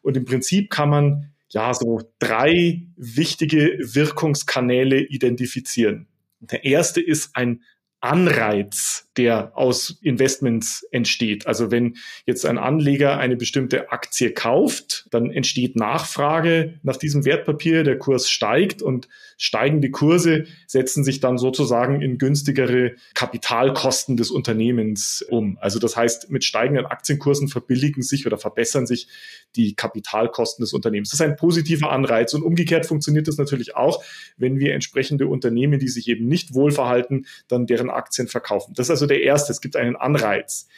Und 0.03 0.17
im 0.17 0.25
Prinzip 0.25 0.71
kann 0.71 0.91
man 0.91 1.31
ja 1.49 1.73
so 1.73 2.03
drei 2.19 2.83
wichtige 2.97 3.79
Wirkungskanäle 3.81 5.01
identifizieren. 5.01 6.09
Der 6.41 6.65
erste 6.65 7.01
ist 7.01 7.37
ein 7.37 7.63
Anreiz, 8.01 9.04
der 9.17 9.53
aus 9.55 9.99
Investments 10.03 10.87
entsteht. 10.91 11.47
Also 11.47 11.71
wenn 11.71 11.97
jetzt 12.27 12.45
ein 12.47 12.59
Anleger 12.59 13.19
eine 13.19 13.37
bestimmte 13.37 13.91
Aktie 13.93 14.33
kauft, 14.33 15.07
dann 15.11 15.31
entsteht 15.31 15.77
Nachfrage 15.77 16.75
nach 16.83 16.97
diesem 16.97 17.25
Wertpapier, 17.25 17.85
der 17.85 17.99
Kurs 17.99 18.29
steigt 18.29 18.83
und 18.83 19.09
steigende 19.37 19.91
Kurse 19.91 20.45
setzen 20.67 21.05
sich 21.05 21.21
dann 21.21 21.39
sozusagen 21.39 22.01
in 22.03 22.19
günstigere 22.19 22.93
Kapitalkosten 23.15 24.17
des 24.17 24.31
Unternehmens 24.31 25.25
um. 25.29 25.59
Also 25.61 25.79
das 25.79 25.97
heißt, 25.97 26.31
mit 26.31 26.45
steigenden 26.45 26.87
Aktienkursen 26.87 27.49
verbilligen 27.49 28.03
sich 28.03 28.27
oder 28.27 28.39
verbessern 28.39 28.87
sich 28.87 29.09
die 29.57 29.75
Kapitalkosten 29.75 30.63
des 30.63 30.73
Unternehmens. 30.73 31.11
Das 31.11 31.21
ist 31.21 31.27
ein 31.27 31.37
positiver 31.37 31.91
Anreiz 31.93 32.35
und 32.35 32.43
umgekehrt 32.43 32.87
funktioniert 32.87 33.29
das 33.29 33.39
natürlich 33.39 33.77
auch, 33.77 34.03
wenn 34.37 34.59
wir 34.59 34.75
entsprechende 34.75 35.27
Unternehmen, 35.27 35.79
die 35.79 35.89
sich 35.89 36.09
eben 36.09 36.27
nicht 36.27 36.55
wohlverhalten, 36.55 37.27
dann 37.49 37.67
deren 37.67 37.91
Aktien 37.91 38.29
verkaufen. 38.29 38.75
Das 38.75 38.87
ist 38.87 38.91
also 38.91 39.04
der 39.07 39.23
erste. 39.23 39.53
Es 39.53 39.61
gibt 39.61 39.77
einen 39.77 39.97
Anreiz. 39.97 40.69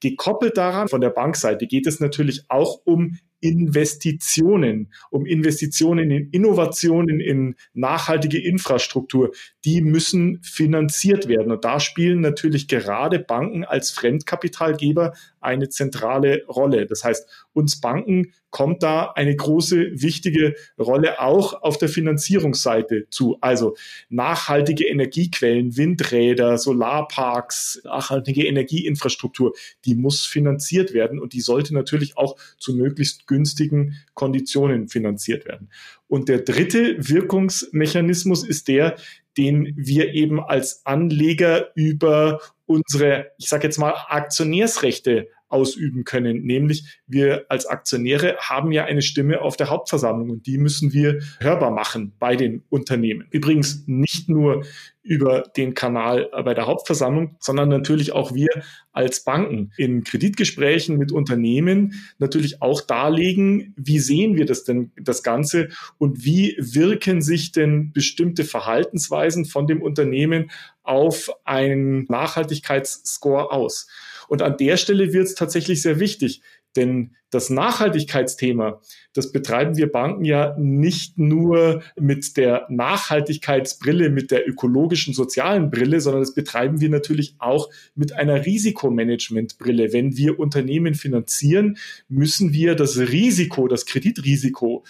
Gekoppelt 0.00 0.56
daran 0.56 0.88
von 0.88 1.00
der 1.00 1.10
Bankseite 1.10 1.66
geht 1.66 1.86
es 1.86 2.00
natürlich 2.00 2.44
auch 2.48 2.80
um 2.84 3.18
Investitionen, 3.42 4.92
um 5.10 5.26
Investitionen 5.26 6.10
in 6.12 6.30
Innovationen, 6.30 7.18
in 7.18 7.56
nachhaltige 7.74 8.40
Infrastruktur, 8.40 9.32
die 9.64 9.80
müssen 9.82 10.40
finanziert 10.44 11.26
werden. 11.26 11.50
Und 11.50 11.64
da 11.64 11.80
spielen 11.80 12.20
natürlich 12.20 12.68
gerade 12.68 13.18
Banken 13.18 13.64
als 13.64 13.90
Fremdkapitalgeber 13.90 15.12
eine 15.40 15.68
zentrale 15.68 16.44
Rolle. 16.46 16.86
Das 16.86 17.02
heißt, 17.02 17.28
uns 17.52 17.80
Banken 17.80 18.32
kommt 18.50 18.82
da 18.82 19.12
eine 19.12 19.34
große, 19.34 20.02
wichtige 20.02 20.54
Rolle 20.78 21.20
auch 21.20 21.62
auf 21.62 21.78
der 21.78 21.88
Finanzierungsseite 21.88 23.08
zu. 23.10 23.38
Also 23.40 23.74
nachhaltige 24.10 24.86
Energiequellen, 24.86 25.76
Windräder, 25.76 26.58
Solarparks, 26.58 27.80
nachhaltige 27.84 28.46
Energieinfrastruktur, 28.46 29.54
die 29.84 29.94
muss 29.94 30.26
finanziert 30.26 30.92
werden 30.92 31.18
und 31.18 31.32
die 31.32 31.40
sollte 31.40 31.74
natürlich 31.74 32.16
auch 32.18 32.36
zu 32.58 32.74
möglichst 32.74 33.26
günstigen 33.32 33.94
Konditionen 34.12 34.88
finanziert 34.88 35.46
werden. 35.46 35.70
Und 36.06 36.28
der 36.28 36.40
dritte 36.40 36.96
Wirkungsmechanismus 36.98 38.46
ist 38.46 38.68
der, 38.68 38.96
den 39.38 39.72
wir 39.74 40.12
eben 40.12 40.38
als 40.40 40.84
Anleger 40.84 41.70
über 41.74 42.40
unsere, 42.66 43.32
ich 43.38 43.48
sage 43.48 43.64
jetzt 43.64 43.78
mal, 43.78 43.94
Aktionärsrechte 44.08 45.28
ausüben 45.52 46.04
können. 46.04 46.42
Nämlich 46.42 47.00
wir 47.06 47.46
als 47.48 47.66
Aktionäre 47.66 48.36
haben 48.38 48.72
ja 48.72 48.84
eine 48.84 49.02
Stimme 49.02 49.40
auf 49.40 49.56
der 49.56 49.70
Hauptversammlung 49.70 50.30
und 50.30 50.46
die 50.46 50.58
müssen 50.58 50.92
wir 50.92 51.20
hörbar 51.40 51.70
machen 51.70 52.12
bei 52.18 52.36
den 52.36 52.62
Unternehmen. 52.70 53.26
Übrigens 53.30 53.84
nicht 53.86 54.28
nur 54.28 54.64
über 55.02 55.42
den 55.56 55.74
Kanal 55.74 56.30
bei 56.44 56.54
der 56.54 56.66
Hauptversammlung, 56.66 57.36
sondern 57.40 57.68
natürlich 57.68 58.12
auch 58.12 58.34
wir 58.34 58.48
als 58.92 59.24
Banken 59.24 59.72
in 59.76 60.04
Kreditgesprächen 60.04 60.96
mit 60.96 61.10
Unternehmen 61.10 61.94
natürlich 62.18 62.62
auch 62.62 62.80
darlegen, 62.80 63.74
wie 63.76 63.98
sehen 63.98 64.36
wir 64.36 64.46
das 64.46 64.64
denn, 64.64 64.92
das 64.96 65.22
Ganze 65.22 65.70
und 65.98 66.24
wie 66.24 66.56
wirken 66.58 67.20
sich 67.20 67.50
denn 67.50 67.92
bestimmte 67.92 68.44
Verhaltensweisen 68.44 69.44
von 69.44 69.66
dem 69.66 69.82
Unternehmen 69.82 70.50
auf 70.84 71.30
einen 71.44 72.04
Nachhaltigkeitsscore 72.04 73.50
aus. 73.50 73.88
Und 74.32 74.40
an 74.40 74.56
der 74.56 74.78
Stelle 74.78 75.12
wird 75.12 75.26
es 75.26 75.34
tatsächlich 75.34 75.82
sehr 75.82 76.00
wichtig, 76.00 76.40
denn 76.74 77.16
das 77.28 77.50
Nachhaltigkeitsthema, 77.50 78.80
das 79.12 79.30
betreiben 79.30 79.76
wir 79.76 79.92
Banken 79.92 80.24
ja 80.24 80.56
nicht 80.58 81.18
nur 81.18 81.82
mit 82.00 82.38
der 82.38 82.66
Nachhaltigkeitsbrille, 82.70 84.08
mit 84.08 84.30
der 84.30 84.48
ökologischen, 84.48 85.12
sozialen 85.12 85.70
Brille, 85.70 86.00
sondern 86.00 86.22
das 86.22 86.32
betreiben 86.32 86.80
wir 86.80 86.88
natürlich 86.88 87.34
auch 87.40 87.68
mit 87.94 88.14
einer 88.14 88.46
Risikomanagementbrille. 88.46 89.92
Wenn 89.92 90.16
wir 90.16 90.38
Unternehmen 90.38 90.94
finanzieren, 90.94 91.76
müssen 92.08 92.54
wir 92.54 92.74
das 92.74 92.96
Risiko, 92.96 93.68
das 93.68 93.84
Kreditrisiko, 93.84 94.82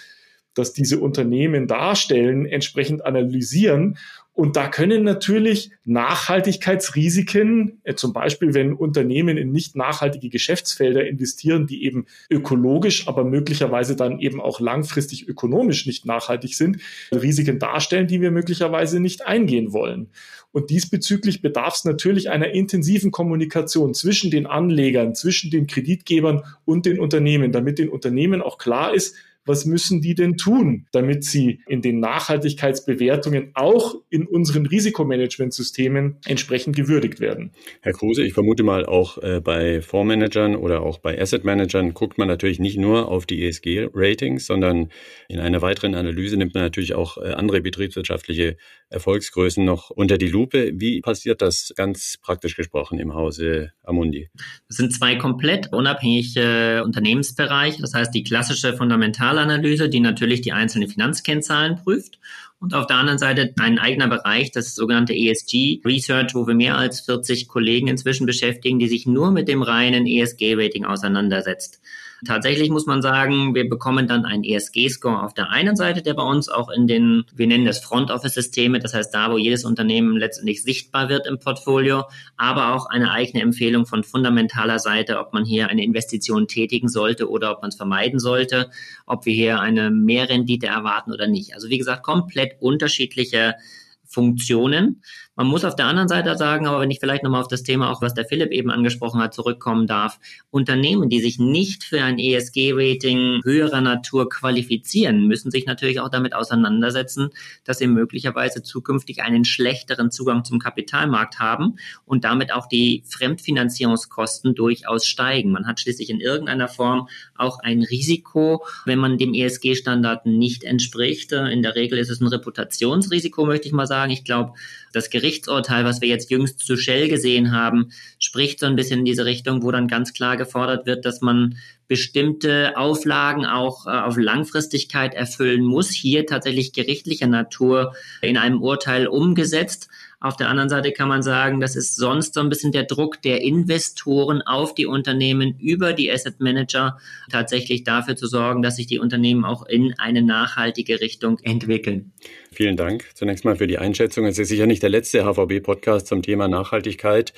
das 0.55 0.73
diese 0.73 1.01
Unternehmen 1.01 1.67
darstellen, 1.67 2.47
entsprechend 2.47 3.05
analysieren 3.05 3.99
und 4.35 4.57
da 4.57 4.69
können 4.69 5.05
natürlich 5.05 5.71
Nachhaltigkeitsrisiken, 5.85 7.81
äh, 7.85 7.95
zum 7.95 8.15
Beispiel 8.15 8.55
wenn 8.55 8.73
Unternehmen 8.73 9.37
in 9.37 9.53
nicht 9.53 9.77
nachhaltige 9.77 10.31
Geschäftsfelder 10.31 11.07
investieren, 11.07 11.67
die 11.67 11.85
eben 11.85 12.07
ökologisch, 12.31 13.09
aber 13.09 13.25
möglicherweise 13.25 13.95
dann 13.95 14.21
eben 14.21 14.41
auch 14.41 14.59
langfristig 14.59 15.29
ökonomisch 15.29 15.87
nicht 15.87 16.07
nachhaltig 16.07 16.55
sind, 16.55 16.79
Risiken 17.13 17.59
darstellen, 17.59 18.07
die 18.07 18.23
wir 18.23 18.31
möglicherweise 18.31 19.01
nicht 19.01 19.27
eingehen 19.27 19.75
wollen. 19.75 20.09
Und 20.51 20.71
diesbezüglich 20.71 21.43
bedarf 21.43 21.75
es 21.75 21.85
natürlich 21.85 22.31
einer 22.31 22.53
intensiven 22.53 23.11
Kommunikation 23.11 23.93
zwischen 23.93 24.31
den 24.31 24.47
Anlegern, 24.47 25.15
zwischen 25.15 25.51
den 25.51 25.67
Kreditgebern 25.67 26.43
und 26.65 26.87
den 26.87 27.01
Unternehmen, 27.01 27.53
damit 27.53 27.79
den 27.79 27.91
Unternehmen 27.91 28.41
auch 28.41 28.57
klar 28.57 28.95
ist, 28.95 29.15
was 29.45 29.65
müssen 29.65 30.01
die 30.01 30.15
denn 30.15 30.37
tun, 30.37 30.87
damit 30.93 31.25
sie 31.25 31.61
in 31.67 31.83
den 31.83 32.01
Nachhaltigkeitsbewertungen 32.01 33.51
auch 33.55 33.97
in 34.11 34.27
unseren 34.27 34.67
Risikomanagementsystemen 34.67 36.17
entsprechend 36.27 36.77
gewürdigt 36.77 37.21
werden. 37.21 37.53
Herr 37.81 37.93
Kruse, 37.93 38.23
ich 38.23 38.35
vermute 38.35 38.63
mal 38.63 38.87
auch 38.87 39.19
äh, 39.19 39.41
bei 39.41 39.83
Fondsmanagern 39.83 40.57
oder 40.57 40.83
auch 40.83 40.99
bei 40.99 41.21
Asset 41.21 41.45
Managern 41.45 41.95
guckt 41.95 42.19
man 42.19 42.29
natürlich 42.29 42.59
nicht 42.59 42.79
nur 42.79 43.09
auf 43.09 43.27
die 43.27 43.45
ESG-Ratings, 43.45 44.47
sondern 44.47 44.91
in 45.29 45.41
einer 45.41 45.63
weiteren 45.63 45.95
Analyse 45.95 46.37
nimmt 46.37 46.55
man 46.55 46.63
natürlich 46.63 46.95
auch 46.95 47.19
äh, 47.19 47.33
andere 47.33 47.61
betriebswirtschaftliche 47.61 48.57
Erfolgsgrößen 48.93 49.65
noch 49.65 49.91
unter 49.91 50.19
die 50.19 50.29
Lupe. 50.29 50.73
Wie 50.75 51.01
passiert 51.01 51.43
das 51.43 51.73
ganz 51.77 52.19
praktisch 52.23 52.57
gesprochen 52.57 52.99
im 52.99 53.15
Hause 53.15 53.73
Amundi? 53.83 54.31
Das 54.69 54.77
sind 54.77 54.93
zwei 54.93 55.17
komplett 55.17 55.73
unabhängige 55.73 56.83
Unternehmensbereiche. 56.85 57.81
Das 57.81 57.95
heißt, 57.95 58.15
die 58.15 58.25
klassische 58.25 58.77
Fundamentalanalyse, 58.77 59.89
die 59.89 60.01
natürlich 60.01 60.41
die 60.43 60.53
einzelnen 60.53 60.89
Finanzkennzahlen 60.89 61.77
prüft 61.77 62.19
und 62.63 62.75
auf 62.75 62.87
der 62.87 62.97
anderen 62.97 63.19
Seite 63.19 63.53
ein 63.59 63.81
eigener 63.81 64.07
Bereich, 64.07 64.53
das 64.53 64.77
sogenannte 64.77 65.15
ESG 65.15 65.81
Research, 65.85 66.35
wo 66.35 66.47
wir 66.47 66.55
mehr 66.55 66.77
als 66.77 67.01
40 67.01 67.49
Kollegen 67.49 67.89
inzwischen 67.89 68.25
beschäftigen, 68.25 68.79
die 68.79 68.87
sich 68.87 69.05
nur 69.05 69.33
mit 69.33 69.49
dem 69.49 69.63
reinen 69.63 70.07
ESG-Rating 70.07 70.85
auseinandersetzt. 70.85 71.81
Tatsächlich 72.25 72.71
muss 72.71 72.87
man 72.87 73.03
sagen, 73.03 73.53
wir 73.55 73.69
bekommen 73.69 74.07
dann 74.07 74.25
einen 74.25 74.45
ESG-Score 74.45 75.25
auf 75.25 75.35
der 75.35 75.51
einen 75.51 75.75
Seite, 75.75 76.03
der 76.03 76.15
bei 76.15 76.23
uns 76.23 76.49
auch 76.49 76.71
in 76.71 76.87
den, 76.87 77.25
wir 77.35 77.49
nennen 77.49 77.65
das 77.65 77.81
Front-Office-Systeme, 77.81 78.79
das 78.79 78.95
heißt 78.95 79.13
da, 79.13 79.33
wo 79.33 79.39
jedes 79.39 79.65
Unternehmen 79.65 80.17
letztendlich 80.17 80.63
sichtbar 80.63 81.09
wird 81.09 81.27
im 81.27 81.41
Portfolio, 81.41 82.05
aber 82.37 82.75
auch 82.75 82.87
eine 82.87 83.11
eigene 83.11 83.43
Empfehlung 83.43 83.87
von 83.87 84.05
fundamentaler 84.05 84.79
Seite, 84.79 85.19
ob 85.19 85.33
man 85.33 85.45
hier 85.45 85.69
eine 85.69 85.83
Investition 85.83 86.47
tätigen 86.47 86.89
sollte 86.89 87.29
oder 87.29 87.51
ob 87.51 87.63
man 87.63 87.71
es 87.71 87.77
vermeiden 87.77 88.21
sollte, 88.21 88.71
ob 89.05 89.27
wir 89.27 89.35
hier 89.35 89.61
eine 89.61 89.91
Mehrrendite 89.91 90.69
erwarten 90.69 91.13
oder 91.13 91.27
nicht. 91.27 91.55
Also 91.55 91.71
wie 91.71 91.79
gesagt, 91.79 92.05
komplett 92.05 92.53
unterschiedliche 92.61 93.57
Funktionen. 94.05 95.03
Man 95.35 95.47
muss 95.47 95.65
auf 95.65 95.75
der 95.75 95.87
anderen 95.87 96.09
Seite 96.09 96.37
sagen, 96.37 96.67
aber 96.67 96.81
wenn 96.81 96.91
ich 96.91 97.01
vielleicht 97.01 97.23
nochmal 97.23 97.41
auf 97.41 97.49
das 97.49 97.63
Thema, 97.63 97.91
auch 97.91 98.03
was 98.03 98.13
der 98.13 98.27
Philipp 98.27 98.53
eben 98.53 98.71
angesprochen 98.71 99.19
hat, 99.23 99.33
zurückkommen 99.33 99.87
darf, 99.87 100.21
Unternehmen, 100.51 101.09
die 101.09 101.23
sich 101.23 101.39
nicht 101.39 101.85
für 101.85 102.03
ein 102.03 102.19
ESG-Rating 102.19 103.41
höherer 103.43 103.81
Natur 103.81 104.29
qualifizieren, 104.29 105.27
müssen 105.27 105.51
sich 105.51 105.65
natürlich 105.65 106.01
auch 106.01 106.11
damit 106.11 106.35
auseinandersetzen, 106.35 107.31
dass 107.65 107.79
sie 107.79 107.87
möglicherweise 107.87 108.63
zukünftig 108.63 109.23
einen 109.23 109.47
schlechteren 109.47 110.11
Zugang 110.11 110.45
zum 110.45 110.59
Kapitalmarkt 110.59 111.39
haben 111.39 111.77
und 112.05 112.25
damit 112.25 112.53
auch 112.53 112.67
die 112.67 113.03
Fremdfinanzierungskosten 113.07 114.55
durchaus 114.55 115.07
steigen. 115.07 115.51
Man 115.51 115.67
hat 115.67 115.81
schließlich 115.81 116.11
in 116.11 116.21
irgendeiner 116.21 116.69
Form 116.69 117.09
auch 117.39 117.59
ein 117.61 117.83
Risiko, 117.83 118.67
wenn 118.85 118.99
man 118.99 119.17
dem 119.17 119.33
ESG-Standard 119.33 120.27
nicht 120.27 120.63
entspricht. 120.63 121.33
In 121.33 121.63
der 121.63 121.75
Regel 121.75 121.99
ist 121.99 122.11
es 122.11 122.21
ein 122.21 122.27
Reputationsrisiko, 122.27 123.47
möchte 123.47 123.67
ich 123.67 123.73
mal 123.73 123.87
sagen. 123.87 124.13
Ich 124.13 124.25
glaube, 124.25 124.53
das 124.93 125.09
Gerichtsurteil, 125.23 125.85
was 125.85 126.01
wir 126.01 126.09
jetzt 126.09 126.31
jüngst 126.31 126.59
zu 126.59 126.77
Shell 126.77 127.09
gesehen 127.09 127.53
haben, 127.53 127.93
spricht 128.19 128.59
so 128.59 128.67
ein 128.67 128.75
bisschen 128.75 129.01
in 129.01 129.05
diese 129.05 129.25
Richtung, 129.25 129.63
wo 129.63 129.71
dann 129.71 129.87
ganz 129.87 130.13
klar 130.13 130.37
gefordert 130.37 130.85
wird, 130.85 131.05
dass 131.05 131.21
man 131.21 131.57
bestimmte 131.87 132.77
Auflagen 132.77 133.47
auch 133.47 133.87
äh, 133.87 133.91
auf 133.91 134.17
Langfristigkeit 134.17 135.15
erfüllen 135.15 135.65
muss. 135.65 135.91
Hier 135.91 136.27
tatsächlich 136.27 136.73
gerichtlicher 136.73 137.29
Natur 137.29 137.95
in 138.21 138.37
einem 138.37 138.61
Urteil 138.61 139.07
umgesetzt. 139.07 139.89
Auf 140.23 140.37
der 140.37 140.49
anderen 140.49 140.69
Seite 140.69 140.93
kann 140.93 141.09
man 141.09 141.25
sagen, 141.25 141.61
das 141.61 141.75
ist 141.75 141.97
sonst 141.97 142.35
so 142.35 142.41
ein 142.41 142.49
bisschen 142.49 142.71
der 142.71 142.85
Druck 142.85 143.21
der 143.23 143.43
Investoren 143.43 144.41
auf 144.41 144.73
die 144.73 144.87
Unternehmen 144.87 145.59
über 145.59 145.95
die 145.95 146.13
Asset 146.13 146.39
Manager, 146.39 146.97
tatsächlich 147.29 147.83
dafür 147.83 148.15
zu 148.15 148.29
sorgen, 148.29 148.63
dass 148.63 148.77
sich 148.77 148.87
die 148.87 149.01
Unternehmen 149.01 149.45
auch 149.45 149.67
in 149.67 149.95
eine 149.99 150.23
nachhaltige 150.23 151.01
Richtung 151.01 151.41
entwickeln. 151.41 152.13
Vielen 152.53 152.77
Dank 152.77 153.11
zunächst 153.15 153.45
mal 153.45 153.57
für 153.57 153.67
die 153.67 153.79
Einschätzung. 153.79 154.25
Es 154.25 154.39
ist 154.39 154.47
sicher 154.47 154.67
nicht 154.67 154.85
der 154.85 154.91
letzte 154.91 155.25
HVB-Podcast 155.25 156.07
zum 156.07 156.23
Thema 156.23 156.47
Nachhaltigkeit. 156.47 157.33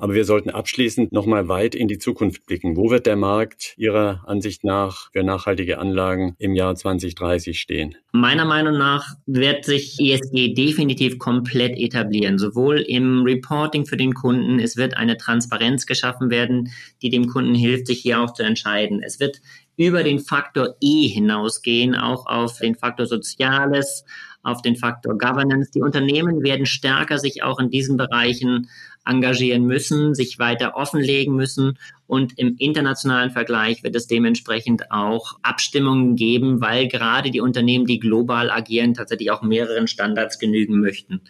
Aber 0.00 0.14
wir 0.14 0.24
sollten 0.24 0.50
abschließend 0.50 1.10
nochmal 1.10 1.48
weit 1.48 1.74
in 1.74 1.88
die 1.88 1.98
Zukunft 1.98 2.46
blicken. 2.46 2.76
Wo 2.76 2.88
wird 2.88 3.04
der 3.04 3.16
Markt 3.16 3.74
Ihrer 3.76 4.22
Ansicht 4.28 4.62
nach 4.62 5.10
für 5.10 5.24
nachhaltige 5.24 5.80
Anlagen 5.80 6.36
im 6.38 6.54
Jahr 6.54 6.76
2030 6.76 7.58
stehen? 7.58 7.96
Meiner 8.12 8.44
Meinung 8.44 8.78
nach 8.78 9.16
wird 9.26 9.64
sich 9.64 9.98
ESG 9.98 10.54
definitiv 10.54 11.18
komplett 11.18 11.76
etablieren, 11.76 12.38
sowohl 12.38 12.78
im 12.78 13.24
Reporting 13.24 13.86
für 13.86 13.96
den 13.96 14.14
Kunden, 14.14 14.60
es 14.60 14.76
wird 14.76 14.96
eine 14.96 15.16
Transparenz 15.16 15.84
geschaffen 15.84 16.30
werden, 16.30 16.70
die 17.02 17.10
dem 17.10 17.26
Kunden 17.26 17.56
hilft, 17.56 17.88
sich 17.88 17.98
hier 17.98 18.20
auch 18.20 18.32
zu 18.32 18.44
entscheiden. 18.44 19.02
Es 19.02 19.18
wird 19.18 19.40
über 19.76 20.04
den 20.04 20.20
Faktor 20.20 20.76
E 20.80 21.08
hinausgehen, 21.08 21.96
auch 21.96 22.26
auf 22.26 22.58
den 22.58 22.76
Faktor 22.76 23.06
Soziales, 23.06 24.04
auf 24.42 24.62
den 24.62 24.76
Faktor 24.76 25.18
Governance. 25.18 25.70
Die 25.72 25.82
Unternehmen 25.82 26.42
werden 26.42 26.66
stärker 26.66 27.18
sich 27.18 27.42
auch 27.42 27.58
in 27.58 27.70
diesen 27.70 27.96
Bereichen 27.96 28.68
engagieren 29.08 29.64
müssen, 29.64 30.14
sich 30.14 30.38
weiter 30.38 30.76
offenlegen 30.76 31.34
müssen. 31.34 31.78
Und 32.06 32.38
im 32.38 32.56
internationalen 32.58 33.30
Vergleich 33.30 33.82
wird 33.82 33.96
es 33.96 34.06
dementsprechend 34.06 34.90
auch 34.90 35.38
Abstimmungen 35.42 36.16
geben, 36.16 36.60
weil 36.60 36.88
gerade 36.88 37.30
die 37.30 37.40
Unternehmen, 37.40 37.86
die 37.86 37.98
global 37.98 38.50
agieren, 38.50 38.94
tatsächlich 38.94 39.30
auch 39.30 39.42
mehreren 39.42 39.88
Standards 39.88 40.38
genügen 40.38 40.80
möchten. 40.80 41.20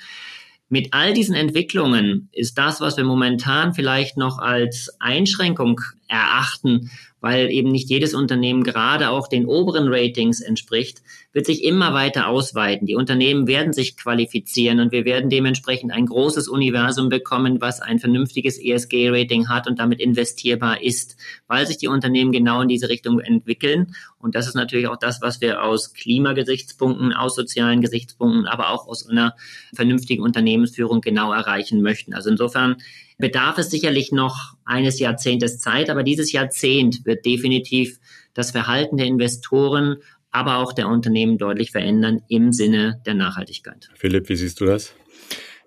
Mit 0.70 0.88
all 0.92 1.14
diesen 1.14 1.34
Entwicklungen 1.34 2.28
ist 2.32 2.58
das, 2.58 2.80
was 2.82 2.98
wir 2.98 3.04
momentan 3.04 3.72
vielleicht 3.72 4.18
noch 4.18 4.38
als 4.38 4.90
Einschränkung 5.00 5.80
erachten, 6.08 6.90
weil 7.20 7.50
eben 7.50 7.70
nicht 7.70 7.90
jedes 7.90 8.14
Unternehmen 8.14 8.64
gerade 8.64 9.10
auch 9.10 9.28
den 9.28 9.46
oberen 9.46 9.88
Ratings 9.88 10.40
entspricht, 10.40 11.02
wird 11.32 11.46
sich 11.46 11.64
immer 11.64 11.94
weiter 11.94 12.28
ausweiten. 12.28 12.86
Die 12.86 12.94
Unternehmen 12.94 13.46
werden 13.46 13.72
sich 13.72 13.96
qualifizieren 13.96 14.80
und 14.80 14.92
wir 14.92 15.04
werden 15.04 15.30
dementsprechend 15.30 15.92
ein 15.92 16.06
großes 16.06 16.48
Universum 16.48 17.08
bekommen, 17.08 17.60
was 17.60 17.80
ein 17.80 17.98
vernünftiges 17.98 18.58
ESG-Rating 18.58 19.48
hat 19.48 19.66
und 19.66 19.78
damit 19.78 20.00
investierbar 20.00 20.82
ist, 20.82 21.16
weil 21.46 21.66
sich 21.66 21.78
die 21.78 21.88
Unternehmen 21.88 22.32
genau 22.32 22.62
in 22.62 22.68
diese 22.68 22.88
Richtung 22.88 23.20
entwickeln. 23.20 23.94
Und 24.18 24.34
das 24.34 24.46
ist 24.46 24.54
natürlich 24.54 24.88
auch 24.88 24.96
das, 24.96 25.20
was 25.20 25.40
wir 25.40 25.62
aus 25.62 25.92
Klimagesichtspunkten, 25.94 27.12
aus 27.12 27.34
sozialen 27.34 27.80
Gesichtspunkten, 27.80 28.46
aber 28.46 28.70
auch 28.70 28.88
aus 28.88 29.08
einer 29.08 29.34
vernünftigen 29.74 30.22
Unternehmensführung 30.22 31.00
genau 31.00 31.32
erreichen 31.32 31.82
möchten. 31.82 32.14
Also 32.14 32.30
insofern 32.30 32.76
bedarf 33.18 33.58
es 33.58 33.70
sicherlich 33.70 34.12
noch 34.12 34.56
eines 34.64 34.98
Jahrzehntes 34.98 35.58
Zeit, 35.58 35.90
aber 35.90 36.02
dieses 36.02 36.32
Jahrzehnt 36.32 37.04
wird 37.04 37.26
definitiv 37.26 37.98
das 38.34 38.52
Verhalten 38.52 38.96
der 38.96 39.06
Investoren, 39.06 39.96
aber 40.30 40.58
auch 40.58 40.72
der 40.72 40.88
Unternehmen 40.88 41.38
deutlich 41.38 41.72
verändern 41.72 42.22
im 42.28 42.52
Sinne 42.52 43.02
der 43.06 43.14
Nachhaltigkeit. 43.14 43.88
Philipp, 43.94 44.28
wie 44.28 44.36
siehst 44.36 44.60
du 44.60 44.66
das? 44.66 44.94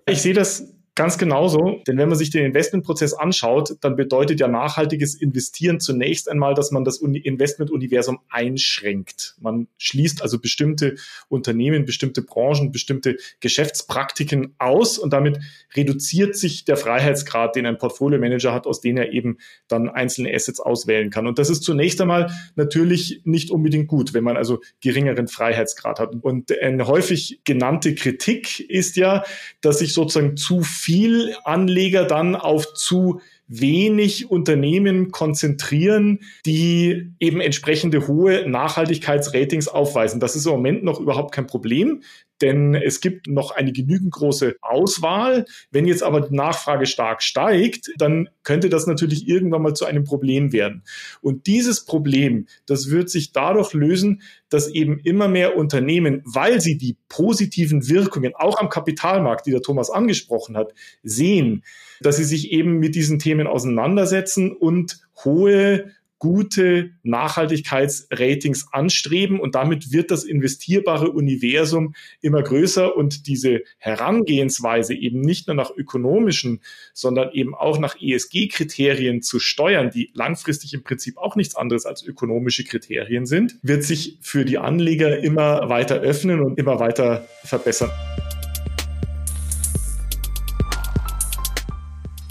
Ich 0.06 0.22
sehe 0.22 0.34
das 0.34 0.71
Ganz 0.94 1.16
genauso, 1.16 1.80
denn 1.86 1.96
wenn 1.96 2.10
man 2.10 2.18
sich 2.18 2.28
den 2.28 2.44
Investmentprozess 2.44 3.14
anschaut, 3.14 3.76
dann 3.80 3.96
bedeutet 3.96 4.40
ja 4.40 4.48
nachhaltiges 4.48 5.14
Investieren 5.14 5.80
zunächst 5.80 6.28
einmal, 6.28 6.52
dass 6.52 6.70
man 6.70 6.84
das 6.84 6.98
Investmentuniversum 6.98 8.18
einschränkt. 8.28 9.34
Man 9.40 9.68
schließt 9.78 10.20
also 10.20 10.38
bestimmte 10.38 10.96
Unternehmen, 11.30 11.86
bestimmte 11.86 12.20
Branchen, 12.20 12.72
bestimmte 12.72 13.16
Geschäftspraktiken 13.40 14.54
aus 14.58 14.98
und 14.98 15.14
damit 15.14 15.40
reduziert 15.74 16.36
sich 16.36 16.66
der 16.66 16.76
Freiheitsgrad, 16.76 17.56
den 17.56 17.64
ein 17.64 17.78
Portfolio-Manager 17.78 18.52
hat, 18.52 18.66
aus 18.66 18.82
dem 18.82 18.98
er 18.98 19.12
eben 19.12 19.38
dann 19.68 19.88
einzelne 19.88 20.34
Assets 20.34 20.60
auswählen 20.60 21.08
kann. 21.08 21.26
Und 21.26 21.38
das 21.38 21.48
ist 21.48 21.62
zunächst 21.62 22.02
einmal 22.02 22.30
natürlich 22.54 23.22
nicht 23.24 23.50
unbedingt 23.50 23.88
gut, 23.88 24.12
wenn 24.12 24.24
man 24.24 24.36
also 24.36 24.60
geringeren 24.82 25.26
Freiheitsgrad 25.26 25.98
hat. 25.98 26.14
Und 26.20 26.52
eine 26.60 26.86
häufig 26.86 27.40
genannte 27.44 27.94
Kritik 27.94 28.60
ist 28.60 28.96
ja, 28.96 29.24
dass 29.62 29.78
sich 29.78 29.94
sozusagen 29.94 30.36
zu 30.36 30.60
viel 30.82 31.36
Anleger 31.44 32.04
dann 32.04 32.34
auf 32.34 32.74
zu 32.74 33.20
wenig 33.46 34.30
Unternehmen 34.32 35.12
konzentrieren, 35.12 36.18
die 36.44 37.12
eben 37.20 37.40
entsprechende 37.40 38.08
hohe 38.08 38.48
Nachhaltigkeitsratings 38.48 39.68
aufweisen. 39.68 40.18
Das 40.18 40.34
ist 40.34 40.46
im 40.46 40.52
Moment 40.52 40.82
noch 40.82 40.98
überhaupt 40.98 41.32
kein 41.32 41.46
Problem, 41.46 42.02
denn 42.42 42.74
es 42.74 43.00
gibt 43.00 43.28
noch 43.28 43.52
eine 43.52 43.72
genügend 43.72 44.12
große 44.12 44.56
Auswahl. 44.60 45.46
Wenn 45.70 45.86
jetzt 45.86 46.02
aber 46.02 46.20
die 46.20 46.34
Nachfrage 46.34 46.86
stark 46.86 47.22
steigt, 47.22 47.90
dann 47.96 48.28
könnte 48.42 48.68
das 48.68 48.86
natürlich 48.86 49.28
irgendwann 49.28 49.62
mal 49.62 49.74
zu 49.74 49.84
einem 49.84 50.04
Problem 50.04 50.52
werden. 50.52 50.82
Und 51.20 51.46
dieses 51.46 51.84
Problem, 51.84 52.46
das 52.66 52.90
wird 52.90 53.08
sich 53.08 53.32
dadurch 53.32 53.72
lösen, 53.72 54.22
dass 54.48 54.68
eben 54.68 54.98
immer 54.98 55.28
mehr 55.28 55.56
Unternehmen, 55.56 56.22
weil 56.24 56.60
sie 56.60 56.76
die 56.76 56.96
positiven 57.08 57.88
Wirkungen 57.88 58.34
auch 58.34 58.58
am 58.58 58.68
Kapitalmarkt, 58.68 59.46
die 59.46 59.52
der 59.52 59.62
Thomas 59.62 59.90
angesprochen 59.90 60.56
hat, 60.56 60.74
sehen, 61.02 61.64
dass 62.00 62.16
sie 62.16 62.24
sich 62.24 62.50
eben 62.50 62.78
mit 62.78 62.94
diesen 62.94 63.18
Themen 63.18 63.46
auseinandersetzen 63.46 64.52
und 64.52 65.00
hohe 65.24 65.92
gute 66.22 66.92
Nachhaltigkeitsratings 67.02 68.68
anstreben 68.72 69.40
und 69.40 69.56
damit 69.56 69.90
wird 69.90 70.12
das 70.12 70.22
investierbare 70.22 71.10
Universum 71.10 71.96
immer 72.20 72.44
größer 72.44 72.96
und 72.96 73.26
diese 73.26 73.62
Herangehensweise 73.78 74.94
eben 74.94 75.20
nicht 75.20 75.48
nur 75.48 75.56
nach 75.56 75.72
ökonomischen, 75.76 76.60
sondern 76.92 77.32
eben 77.32 77.56
auch 77.56 77.80
nach 77.80 77.96
ESG-Kriterien 78.00 79.22
zu 79.22 79.40
steuern, 79.40 79.90
die 79.90 80.12
langfristig 80.14 80.74
im 80.74 80.84
Prinzip 80.84 81.18
auch 81.18 81.34
nichts 81.34 81.56
anderes 81.56 81.86
als 81.86 82.04
ökonomische 82.04 82.62
Kriterien 82.62 83.26
sind, 83.26 83.56
wird 83.62 83.82
sich 83.82 84.18
für 84.20 84.44
die 84.44 84.58
Anleger 84.58 85.18
immer 85.18 85.68
weiter 85.70 85.96
öffnen 85.96 86.40
und 86.40 86.56
immer 86.56 86.78
weiter 86.78 87.26
verbessern. 87.42 87.90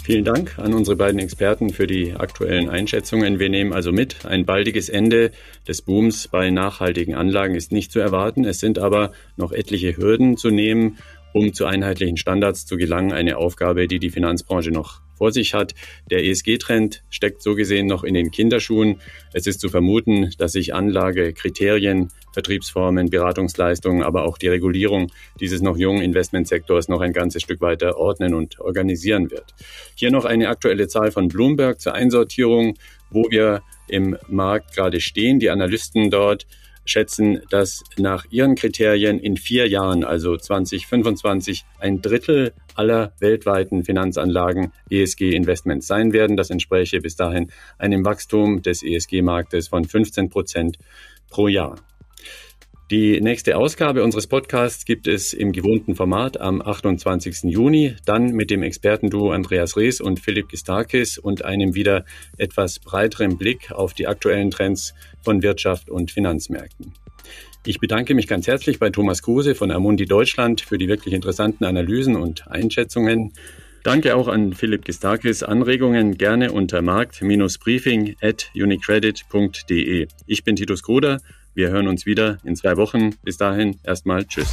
Vielen 0.04 0.24
Dank 0.24 0.58
an 0.58 0.74
unsere 0.74 0.96
beiden 0.96 1.20
Experten 1.20 1.70
für 1.70 1.86
die 1.86 2.14
aktuellen 2.14 2.68
Einschätzungen. 2.68 3.38
Wir 3.38 3.48
nehmen 3.48 3.72
also 3.72 3.92
mit, 3.92 4.26
ein 4.26 4.44
baldiges 4.44 4.88
Ende 4.88 5.30
des 5.68 5.80
Booms 5.80 6.26
bei 6.26 6.50
nachhaltigen 6.50 7.14
Anlagen 7.14 7.54
ist 7.54 7.70
nicht 7.70 7.92
zu 7.92 8.00
erwarten. 8.00 8.44
Es 8.44 8.58
sind 8.58 8.80
aber 8.80 9.12
noch 9.36 9.52
etliche 9.52 9.96
Hürden 9.96 10.36
zu 10.36 10.50
nehmen, 10.50 10.98
um 11.32 11.54
zu 11.54 11.66
einheitlichen 11.66 12.16
Standards 12.16 12.66
zu 12.66 12.76
gelangen. 12.76 13.12
Eine 13.12 13.36
Aufgabe, 13.36 13.86
die 13.86 14.00
die 14.00 14.10
Finanzbranche 14.10 14.72
noch 14.72 15.02
vor 15.22 15.30
sich 15.30 15.54
hat. 15.54 15.76
Der 16.10 16.24
ESG-Trend 16.24 17.04
steckt 17.08 17.42
so 17.42 17.54
gesehen 17.54 17.86
noch 17.86 18.02
in 18.02 18.14
den 18.14 18.32
Kinderschuhen. 18.32 19.00
Es 19.32 19.46
ist 19.46 19.60
zu 19.60 19.68
vermuten, 19.68 20.32
dass 20.36 20.50
sich 20.50 20.74
Anlage, 20.74 21.32
Kriterien, 21.32 22.08
Vertriebsformen, 22.32 23.08
Beratungsleistungen, 23.08 24.02
aber 24.02 24.24
auch 24.24 24.36
die 24.36 24.48
Regulierung 24.48 25.12
dieses 25.38 25.62
noch 25.62 25.76
jungen 25.76 26.02
Investmentsektors 26.02 26.88
noch 26.88 27.00
ein 27.00 27.12
ganzes 27.12 27.42
Stück 27.42 27.60
weiter 27.60 27.98
ordnen 27.98 28.34
und 28.34 28.58
organisieren 28.58 29.30
wird. 29.30 29.54
Hier 29.94 30.10
noch 30.10 30.24
eine 30.24 30.48
aktuelle 30.48 30.88
Zahl 30.88 31.12
von 31.12 31.28
Bloomberg 31.28 31.80
zur 31.80 31.94
Einsortierung, 31.94 32.76
wo 33.10 33.30
wir 33.30 33.62
im 33.86 34.16
Markt 34.26 34.74
gerade 34.74 35.00
stehen. 35.00 35.38
Die 35.38 35.50
Analysten 35.50 36.10
dort 36.10 36.48
schätzen, 36.84 37.40
dass 37.50 37.82
nach 37.98 38.24
ihren 38.30 38.54
Kriterien 38.54 39.18
in 39.18 39.36
vier 39.36 39.68
Jahren, 39.68 40.04
also 40.04 40.36
2025, 40.36 41.64
ein 41.78 42.02
Drittel 42.02 42.52
aller 42.74 43.12
weltweiten 43.18 43.84
Finanzanlagen 43.84 44.72
ESG-Investments 44.90 45.86
sein 45.86 46.12
werden. 46.12 46.36
Das 46.36 46.50
entspräche 46.50 47.00
bis 47.00 47.16
dahin 47.16 47.50
einem 47.78 48.04
Wachstum 48.04 48.62
des 48.62 48.82
ESG-Marktes 48.82 49.68
von 49.68 49.84
15 49.84 50.28
Prozent 50.28 50.78
pro 51.30 51.48
Jahr. 51.48 51.76
Die 52.92 53.22
nächste 53.22 53.56
Ausgabe 53.56 54.04
unseres 54.04 54.26
Podcasts 54.26 54.84
gibt 54.84 55.06
es 55.06 55.32
im 55.32 55.52
gewohnten 55.52 55.94
Format 55.94 56.38
am 56.38 56.60
28. 56.60 57.44
Juni, 57.44 57.96
dann 58.04 58.32
mit 58.32 58.50
dem 58.50 58.62
Expertenduo 58.62 59.30
Andreas 59.30 59.78
Rees 59.78 60.02
und 60.02 60.20
Philipp 60.20 60.50
Gistakis 60.50 61.16
und 61.16 61.42
einem 61.42 61.74
wieder 61.74 62.04
etwas 62.36 62.80
breiteren 62.80 63.38
Blick 63.38 63.72
auf 63.72 63.94
die 63.94 64.06
aktuellen 64.06 64.50
Trends 64.50 64.92
von 65.22 65.42
Wirtschaft 65.42 65.90
und 65.90 66.10
Finanzmärkten. 66.10 66.92
Ich 67.64 67.78
bedanke 67.78 68.14
mich 68.14 68.26
ganz 68.26 68.46
herzlich 68.46 68.78
bei 68.78 68.90
Thomas 68.90 69.22
Kruse 69.22 69.54
von 69.54 69.70
Amundi 69.70 70.06
Deutschland 70.06 70.60
für 70.60 70.78
die 70.78 70.88
wirklich 70.88 71.14
interessanten 71.14 71.64
Analysen 71.64 72.16
und 72.16 72.48
Einschätzungen. 72.48 73.32
Danke 73.84 74.16
auch 74.16 74.28
an 74.28 74.52
Philipp 74.52 74.84
Gistakis. 74.84 75.42
Anregungen 75.42 76.18
gerne 76.18 76.52
unter 76.52 76.82
markt-briefing 76.82 78.16
at 78.20 78.50
unicredit.de. 78.54 80.08
Ich 80.26 80.44
bin 80.44 80.56
Titus 80.56 80.82
Gruder 80.82 81.18
wir 81.54 81.68
hören 81.68 81.86
uns 81.86 82.06
wieder 82.06 82.38
in 82.44 82.56
zwei 82.56 82.76
Wochen. 82.76 83.14
Bis 83.22 83.36
dahin 83.36 83.78
erstmal 83.84 84.24
Tschüss. 84.24 84.50